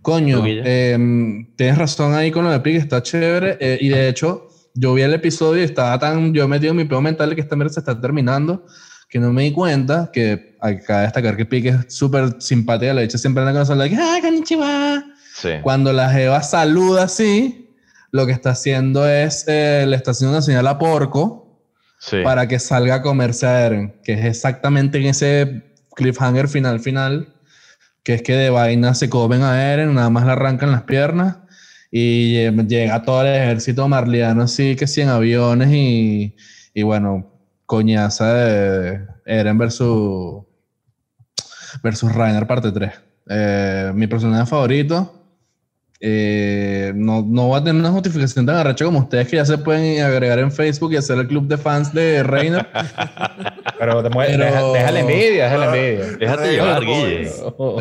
[0.01, 3.57] Coño, em, tienes razón ahí con lo de Pig, está chévere.
[3.59, 6.33] Eh, y de hecho, yo vi el episodio y estaba tan.
[6.33, 8.65] Yo he metido en mi peor mental que esta mierda se está terminando
[9.09, 12.93] que no me di cuenta que acá destacar que Pig es súper simpática.
[12.93, 15.03] La hecho siempre anda con la que, ¡ah, konnichiwa!
[15.35, 15.49] Sí.
[15.63, 17.75] Cuando la Jeva saluda así,
[18.11, 19.45] lo que está haciendo es.
[19.47, 21.59] Eh, le está haciendo una señal a Porco
[21.99, 22.17] sí.
[22.23, 25.63] para que salga a comerse a Eren, que es exactamente en ese
[25.95, 27.33] cliffhanger final, final
[28.03, 31.37] que es que de vaina se comen a Eren, nada más le arrancan las piernas
[31.91, 36.35] y llega todo el ejército marliano así que 100 aviones y,
[36.73, 37.31] y bueno,
[37.65, 40.43] coñaza de Eren versus
[41.83, 42.91] versus Rainer parte 3.
[43.29, 45.18] Eh, mi personaje favorito
[46.01, 49.57] eh, no, no va a tener una justificación tan arrecha como ustedes que ya se
[49.57, 52.67] pueden agregar en Facebook y hacer el club de fans de Reina.
[53.79, 56.17] Pero, te deja, la envidia, deja la envidia.
[56.17, 57.29] Déjate llevar, Guille.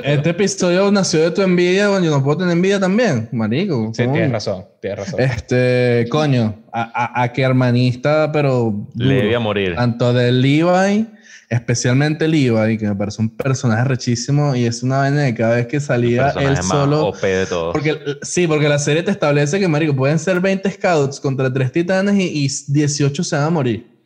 [0.05, 3.91] Este episodio nació de tu envidia, bueno, yo no puedo tener envidia también, marico.
[3.95, 5.21] Sí, tienes razón, tienes razón.
[5.21, 8.75] Este, coño, a, a, que hermanista, pero...
[8.95, 9.75] Le debía morir.
[9.75, 11.07] Tanto de Levi
[11.49, 15.67] especialmente Levi, que me parece un personaje rechísimo y es una vaina de cada vez
[15.67, 17.13] que salía él solo.
[17.23, 17.73] de todos.
[17.73, 21.73] Porque, sí, porque la serie te establece que, marico, pueden ser 20 scouts contra 3
[21.73, 23.99] titanes y, y 18 se van a morir.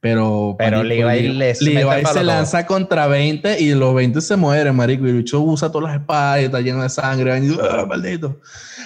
[0.00, 5.08] Pero, pero Levi, Levi se lanza contra 20 y los 20 se mueren, marico.
[5.08, 7.36] Y Lucho usa todas las espadas y está lleno de sangre.
[7.44, 8.40] Y, ¡Ah, maldito!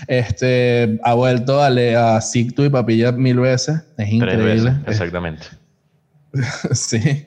[0.06, 1.66] Este, ha vuelto a,
[2.16, 3.82] a Sictu y Papilla mil veces.
[3.98, 4.74] Es increíble.
[4.86, 5.44] exactamente.
[6.72, 7.26] sí.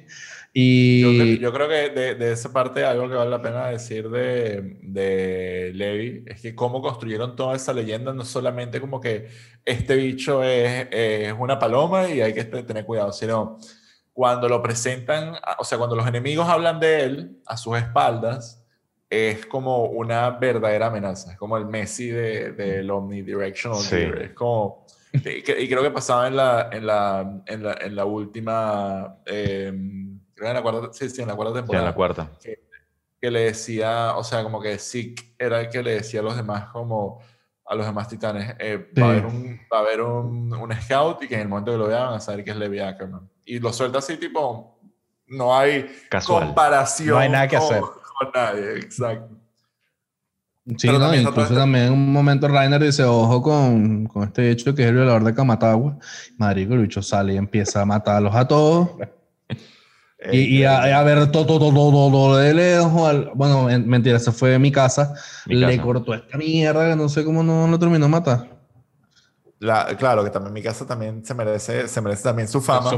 [0.57, 1.37] Y...
[1.37, 5.71] Yo, creo que de, de, esa parte algo que vale la pena decir de, de
[5.75, 9.27] Levi es que cómo construyeron toda esa leyenda, no solamente como que
[9.65, 13.57] este bicho es, es una paloma y hay que tener cuidado, sino
[14.13, 18.63] cuando lo presentan, o sea, cuando los enemigos hablan de él a sus espaldas,
[19.09, 24.07] es como una verdadera amenaza, es como el Messi del de, Omnidirectional sí.
[24.21, 24.85] Es como...
[25.11, 29.17] Y, creo que pasaba en la, en la, en la, en la última...
[29.25, 29.73] Eh,
[30.35, 31.83] creo en la cuarta, sí, sí, en la cuarta temporada.
[31.83, 32.31] Sí, en la cuarta.
[32.41, 32.59] Que,
[33.19, 36.35] que, le decía, o sea, como que Zeke era el que le decía a los
[36.35, 37.21] demás, como
[37.65, 41.23] a los demás titanes, eh, va a haber, un, va a haber un, un, scout
[41.23, 43.27] y que en el momento que lo vean van a saber que es Levi Ackerman.
[43.43, 44.79] Y lo suelta así, tipo,
[45.27, 45.87] no hay
[46.25, 47.09] comparación.
[47.09, 47.81] No hay nada que hacer.
[47.81, 49.35] Con nadie, exacto.
[50.77, 54.81] Sí, no, incluso también en un momento Rainer dice, ojo con, con este hecho que
[54.81, 55.99] es el violador de Kamatagua.
[56.37, 58.89] Marico, el bicho sale y empieza a matarlos a todos.
[60.31, 64.59] Y, a, ver, todo, todo, todo, todo, le dejó al, bueno, mentira, se fue de
[64.59, 65.13] mi casa,
[65.45, 68.55] le cortó esta mierda que no sé cómo no lo terminó de matar.
[69.59, 72.91] La, claro, que también mi casa también se merece, se merece también su fama.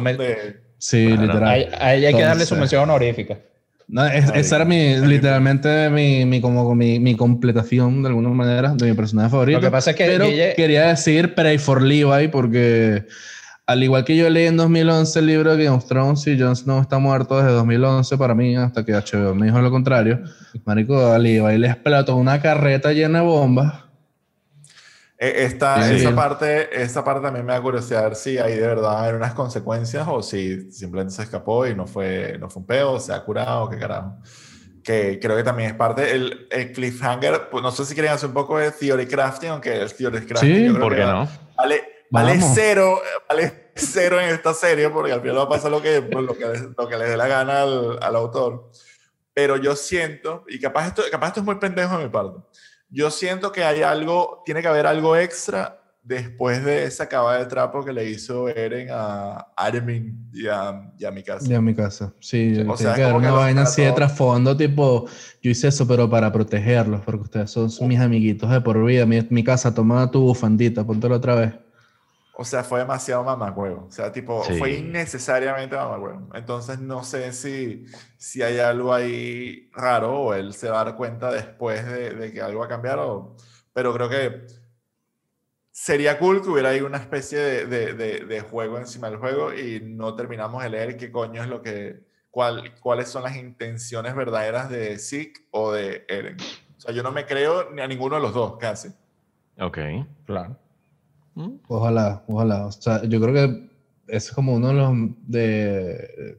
[0.78, 1.70] Sí, literal.
[1.80, 3.40] A, ella hay que darle su mención honorífica.
[3.88, 8.90] No, esa era mi, literalmente mi, mi, como mi, mi, completación de alguna manera de
[8.90, 9.60] mi personaje favorito.
[9.60, 10.26] Lo que pasa es que pero
[10.56, 13.06] quería decir Pray for Levi porque
[13.68, 16.56] al igual que yo leí en 2011 el libro de Game of Thrones y Jon
[16.56, 20.22] Snow está muerto desde 2011 para mí, hasta que HBO me dijo lo contrario.
[20.64, 23.74] Marico, a Levi le explotó una carreta llena de bombas.
[25.20, 29.14] E, esta, esa, parte, esa parte también me da curiosidad si hay de verdad hay
[29.14, 33.14] unas consecuencias o si simplemente se escapó y no fue, no fue un peo, se
[33.14, 34.16] ha curado, qué carajo.
[34.82, 36.10] Que creo que también es parte.
[36.10, 39.82] El, el cliffhanger, pues no sé si quieren hacer un poco de theory crafting, aunque
[39.82, 40.74] el theory crafting.
[40.74, 41.28] Sí, ¿por qué no?
[41.58, 45.82] Vale, Vale cero, vale cero en esta serie, porque al final va a pasar lo
[45.82, 46.46] que, pues, lo que,
[46.78, 48.72] lo que le dé la gana al, al, autor.
[49.34, 52.40] Pero yo siento, y capaz esto, capaz esto es muy pendejo de mi parte,
[52.90, 57.46] yo siento que hay algo, tiene que haber algo extra después de esa cava de
[57.48, 61.52] trapo que le hizo Eren a Armin y a, y a mi casa.
[61.52, 62.64] Y a mi casa, sí.
[62.66, 65.06] O sea, que haber una vaina así de trasfondo, tipo,
[65.42, 69.06] yo hice eso, pero para protegerlos, porque ustedes son mis amiguitos de por vida.
[69.06, 71.54] Mi, mi casa, toma tu bufandita, póntelo otra vez.
[72.40, 73.88] O sea, fue demasiado mamacuevo.
[73.88, 76.30] O sea, tipo, fue innecesariamente mamacuevo.
[76.36, 80.96] Entonces, no sé si, si hay algo ahí raro o él se va a dar
[80.96, 83.00] cuenta después de, de que algo va a cambiar.
[83.00, 83.36] O,
[83.74, 84.46] pero creo que
[85.72, 87.66] sería cool que hubiera ahí una especie de,
[87.96, 91.64] de, de, juego encima del juego y no terminamos de leer qué coño es lo
[91.64, 92.06] que.
[92.30, 96.38] Cuál, cuáles son las intenciones verdaderas de Zeke o de Eren.
[96.78, 98.90] O sea, yo no me creo ni a ninguno de los dos, casi.
[99.58, 99.80] Ok.
[100.26, 100.60] Claro.
[101.38, 101.60] Mm.
[101.68, 102.66] Ojalá, ojalá.
[102.66, 103.70] O sea, yo creo que
[104.08, 104.94] es como uno de los
[105.28, 106.38] de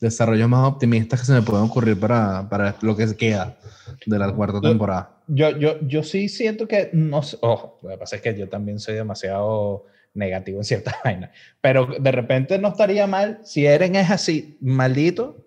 [0.00, 3.56] desarrollos más optimistas que se me pueden ocurrir para, para lo que queda
[4.04, 5.16] de la cuarta temporada.
[5.28, 8.78] Yo, yo, yo sí siento que, no ojo, lo que pasa es que yo también
[8.78, 11.30] soy demasiado negativo en ciertas vainas,
[11.62, 15.38] pero de repente no estaría mal si Eren es así, maldito,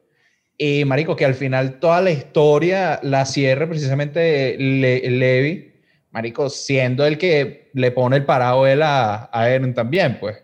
[0.57, 5.71] y marico, que al final toda la historia la cierre precisamente Le- Levi,
[6.11, 10.43] marico, siendo el que le pone el parado él a, a Eren también, pues.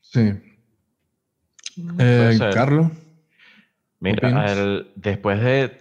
[0.00, 0.32] Sí.
[1.96, 2.50] Puede Eh.
[2.52, 2.88] Carlos.
[4.00, 5.80] Mira, después de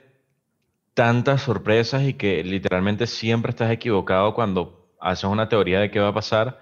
[0.94, 6.10] tantas sorpresas y que literalmente siempre estás equivocado cuando haces una teoría de qué va
[6.10, 6.60] a pasar,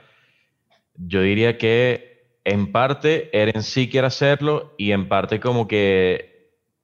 [0.96, 6.31] yo diría que en parte Eren sí quiere hacerlo y en parte como que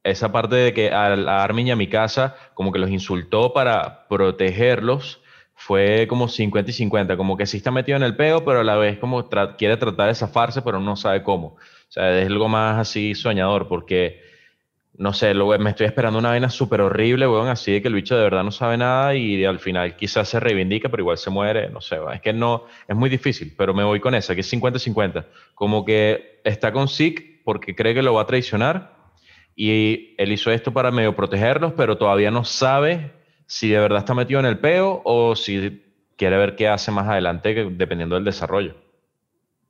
[0.10, 3.53] esa parte de que al- a Armin y a mi casa como que los insultó
[3.53, 5.22] para protegerlos
[5.55, 8.64] fue como 50 y 50, como que sí está metido en el peo, pero a
[8.64, 11.47] la vez como tra- quiere tratar de zafarse, pero no sabe cómo.
[11.47, 14.22] O sea, es algo más así soñador, porque,
[14.97, 17.93] no sé, lo, me estoy esperando una vaina súper horrible, weón, así de que el
[17.93, 21.30] bicho de verdad no sabe nada y al final quizás se reivindica, pero igual se
[21.30, 24.41] muere, no sé, es que no, es muy difícil, pero me voy con esa, que
[24.41, 25.28] es 50-50.
[25.55, 28.97] Como que está con Zeke porque cree que lo va a traicionar
[29.60, 33.12] y él hizo esto para medio protegerlos, pero todavía no sabe
[33.47, 35.84] si de verdad está metido en el peo o si
[36.16, 38.76] quiere ver qué hace más adelante, que- dependiendo del desarrollo.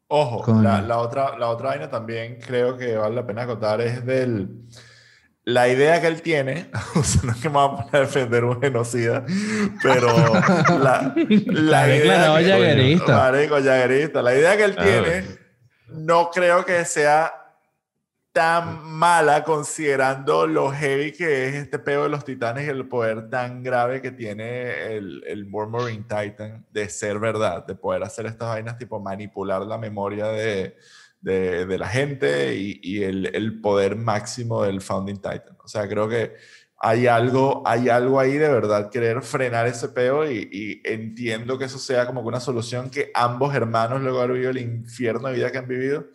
[0.09, 4.05] Ojo, la, la otra, la otra vaina también creo que vale la pena acotar es
[4.05, 4.49] del...
[5.43, 7.99] La idea que él tiene, o sea, no es que me va a poner a
[8.01, 9.25] defender un genocida,
[9.81, 10.07] pero
[10.81, 11.13] la,
[11.47, 13.15] la idea que, jaguerista.
[13.17, 14.21] Marico, jaguerista.
[14.21, 14.83] La idea que él Ah.
[14.83, 15.23] tiene
[15.89, 17.31] no creo que sea
[18.37, 23.31] tan mala considerando lo heavy que es este peo de los titanes y el poder
[23.31, 28.49] tan grave que tiene el, el Murmuring Titan de ser verdad, de poder hacer estas
[28.49, 30.77] vainas tipo manipular la memoria de,
[31.19, 35.57] de, de la gente y, y el, el poder máximo del Founding Titan.
[35.63, 36.35] O sea, creo que
[36.77, 41.65] hay algo, hay algo ahí de verdad, querer frenar ese peo y, y entiendo que
[41.65, 45.33] eso sea como una solución que ambos hermanos, luego de haber vivido el infierno de
[45.33, 46.05] vida que han vivido,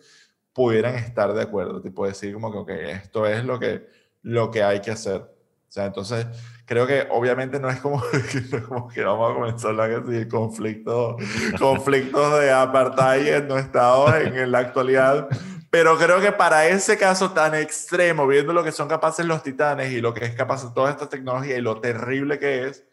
[0.53, 3.87] pudieran estar de acuerdo, tipo decir como que, ok, esto es lo que,
[4.23, 5.21] lo que hay que hacer.
[5.21, 6.27] O sea, entonces
[6.67, 10.29] creo que obviamente no es como, es como que vamos a comenzar a hablar de
[10.29, 11.17] conflictos,
[11.59, 15.29] conflictos de apartheid en los estados en, en la actualidad,
[15.71, 19.91] pero creo que para ese caso tan extremo, viendo lo que son capaces los titanes
[19.93, 22.85] y lo que es capaz de toda esta tecnología y lo terrible que es,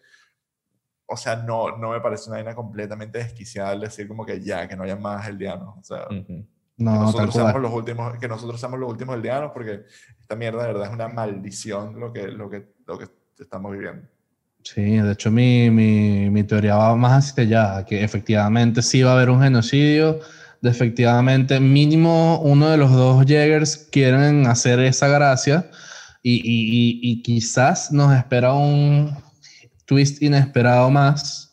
[1.06, 4.76] o sea, no, no me parece una vaina completamente desquiciada decir como que ya, que
[4.76, 5.76] no haya más eldianos.
[5.80, 6.26] O sea, Ujú.
[6.28, 6.46] que
[6.80, 9.84] No, tal nosotros seamos los últimos, que nosotros seamos los últimos aldeanos, porque
[10.20, 13.08] esta mierda de verdad es una maldición lo que, lo que, lo que
[13.38, 14.08] estamos viviendo.
[14.64, 19.12] Sí, de hecho mi, mi, mi teoría va más hacia allá, que efectivamente sí va
[19.12, 20.20] a haber un genocidio,
[20.62, 25.70] de efectivamente mínimo uno de los dos Jägers quieren hacer esa gracia
[26.22, 29.16] y, y, y, y quizás nos espera un
[29.86, 31.49] twist inesperado más,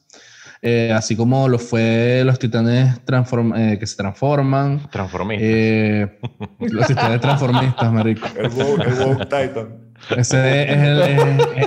[0.63, 5.49] eh, así como lo fue los titanes transform- eh, que se transforman, Transformistas.
[5.49, 6.19] eh,
[6.61, 8.27] los titanes transformistas, marico.
[8.39, 9.69] El woke, el woke Titan.
[10.17, 11.21] Ese es el, es-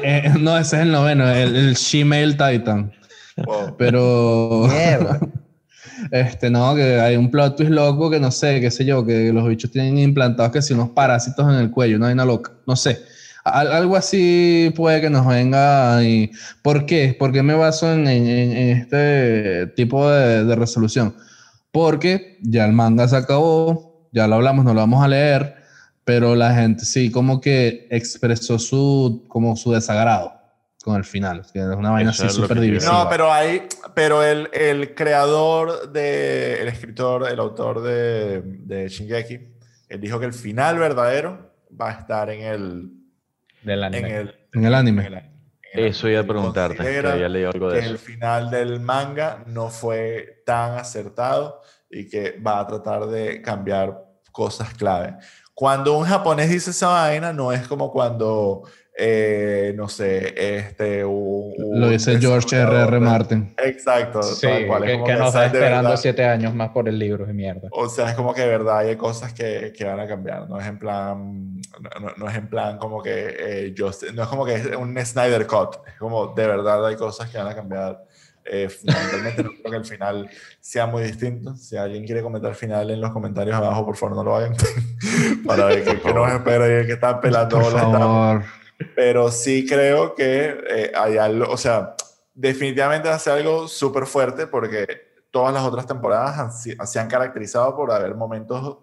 [0.03, 2.91] es- es- no, ese es el noveno, el, el She-Mail Titan.
[3.45, 3.75] Wow.
[3.77, 4.67] Pero,
[6.11, 9.31] este, no, que hay un plot twist loco que no sé, qué sé yo, que
[9.33, 12.75] los bichos tienen implantados que si unos parásitos en el cuello, una vaina loca, no
[12.75, 12.99] sé.
[13.49, 16.31] Al- algo así puede que nos venga y...
[16.61, 17.15] ¿Por qué?
[17.17, 21.15] ¿Por qué me baso en, en- en- en este tipo de, de resolución?
[21.71, 25.55] Porque ya el manga se acabó, ya lo hablamos, no lo vamos a leer,
[26.03, 30.33] pero la gente sí como que expresó su, como su desagrado
[30.83, 33.03] con el final, que es una vaina Eso así súper divisiva.
[33.03, 39.39] No, pero hay, pero el, el creador de, el escritor, el autor de, de Shingeki,
[39.89, 42.89] él dijo que el final verdadero va a estar en el,
[43.61, 45.03] Del en el, En el anime.
[45.05, 45.29] en el anime.
[45.73, 48.05] En el Eso iba a preguntarte, que había leído algo que de el eso.
[48.05, 54.73] final del manga no fue tan acertado y que va a tratar de cambiar cosas
[54.73, 55.15] clave.
[55.53, 58.63] Cuando un japonés dice esa vaina, no es como cuando,
[59.01, 61.05] eh, no sé, este...
[61.05, 62.91] un- un Lo dice George R.R.
[62.91, 63.53] de- Martin.
[63.57, 64.21] Exacto.
[64.21, 66.99] Sí, tal cual, es que, como que nos está esperando siete años más por el
[66.99, 67.69] libro de mierda.
[67.71, 70.49] o sea, es como que de verdad hay cosas que, que van a cambiar.
[70.49, 71.55] No es en plan,
[72.01, 74.97] no, no- es en plan como que eh, Just- no es como que es un
[75.05, 75.77] Snyder Cut.
[75.87, 78.03] Es como de verdad hay cosas que van a cambiar.
[78.51, 80.29] Eh, fundamentalmente no creo que el final
[80.59, 81.55] sea muy distinto.
[81.55, 84.55] Si alguien quiere comentar final en los comentarios abajo, por favor no lo hagan.
[85.45, 88.43] Para ver qué, qué nos espera y el que está pelando Por estamos.
[88.95, 91.95] Pero sí creo que eh, hay algo, o sea,
[92.33, 94.87] definitivamente ser algo súper fuerte porque
[95.31, 98.77] todas las otras temporadas se han caracterizado por haber momentos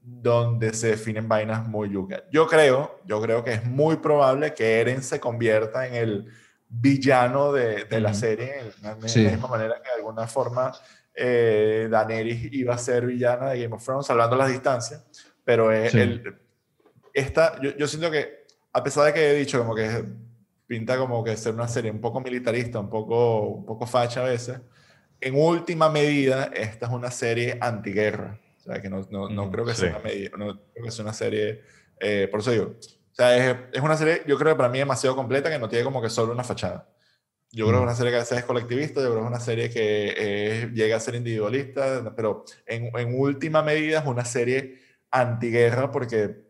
[0.00, 2.22] donde se definen vainas muy yucas.
[2.30, 6.32] Yo creo, yo creo que es muy probable que Eren se convierta en el
[6.68, 10.72] villano de, de la serie, de la misma manera que de alguna forma
[11.14, 15.04] eh, Daenerys iba a ser villana de Game of Thrones, salvando las distancias,
[15.44, 16.36] pero el,
[17.12, 18.43] esta, yo, yo siento que,
[18.74, 20.04] a pesar de que he dicho como que
[20.66, 24.28] pinta como que ser una serie un poco militarista, un poco, un poco facha a
[24.28, 24.60] veces.
[25.20, 28.38] En última medida, esta es una serie antiguerra.
[28.58, 31.04] O sea, que no, no, no creo que sea una medida, no creo que sea
[31.04, 31.62] una serie,
[32.00, 34.78] eh, por eso digo, o sea, es, es, una serie, yo creo que para mí
[34.78, 36.88] demasiado completa, que no tiene como que solo una fachada.
[37.52, 39.30] Yo creo que es una serie que a veces es colectivista, yo creo que es
[39.30, 44.24] una serie que eh, llega a ser individualista, pero en, en última medida es una
[44.24, 44.80] serie
[45.12, 46.43] antiguerra porque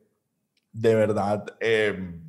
[0.74, 1.46] de verdad...
[1.60, 2.20] Eh,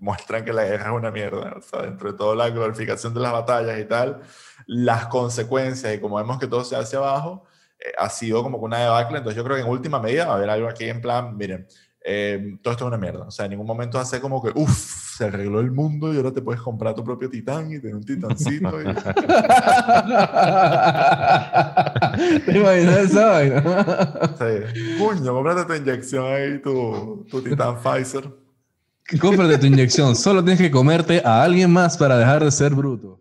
[0.00, 1.54] muestran que la guerra es una mierda.
[1.56, 4.20] O sea, dentro de toda la glorificación de las batallas y tal,
[4.66, 7.44] las consecuencias y como vemos que todo se hace abajo,
[7.78, 9.18] eh, ha sido como una debacle.
[9.18, 11.66] Entonces yo creo que en última medida va a haber algo aquí en plan, miren,
[12.04, 13.24] eh, todo esto es una mierda.
[13.26, 16.30] O sea, en ningún momento hace como que, uff, se arregló el mundo y ahora
[16.30, 18.82] te puedes comprar tu propio titán y tener un titancito.
[18.82, 18.84] Y...
[22.44, 23.62] ¿Te imaginas esa vaina?
[24.38, 24.44] sí.
[24.98, 28.30] Puño, cómprate tu inyección ahí, tu, tu titán Pfizer.
[29.18, 30.14] Cómprate tu inyección.
[30.14, 33.18] Solo tienes que comerte a alguien más para dejar de ser bruto.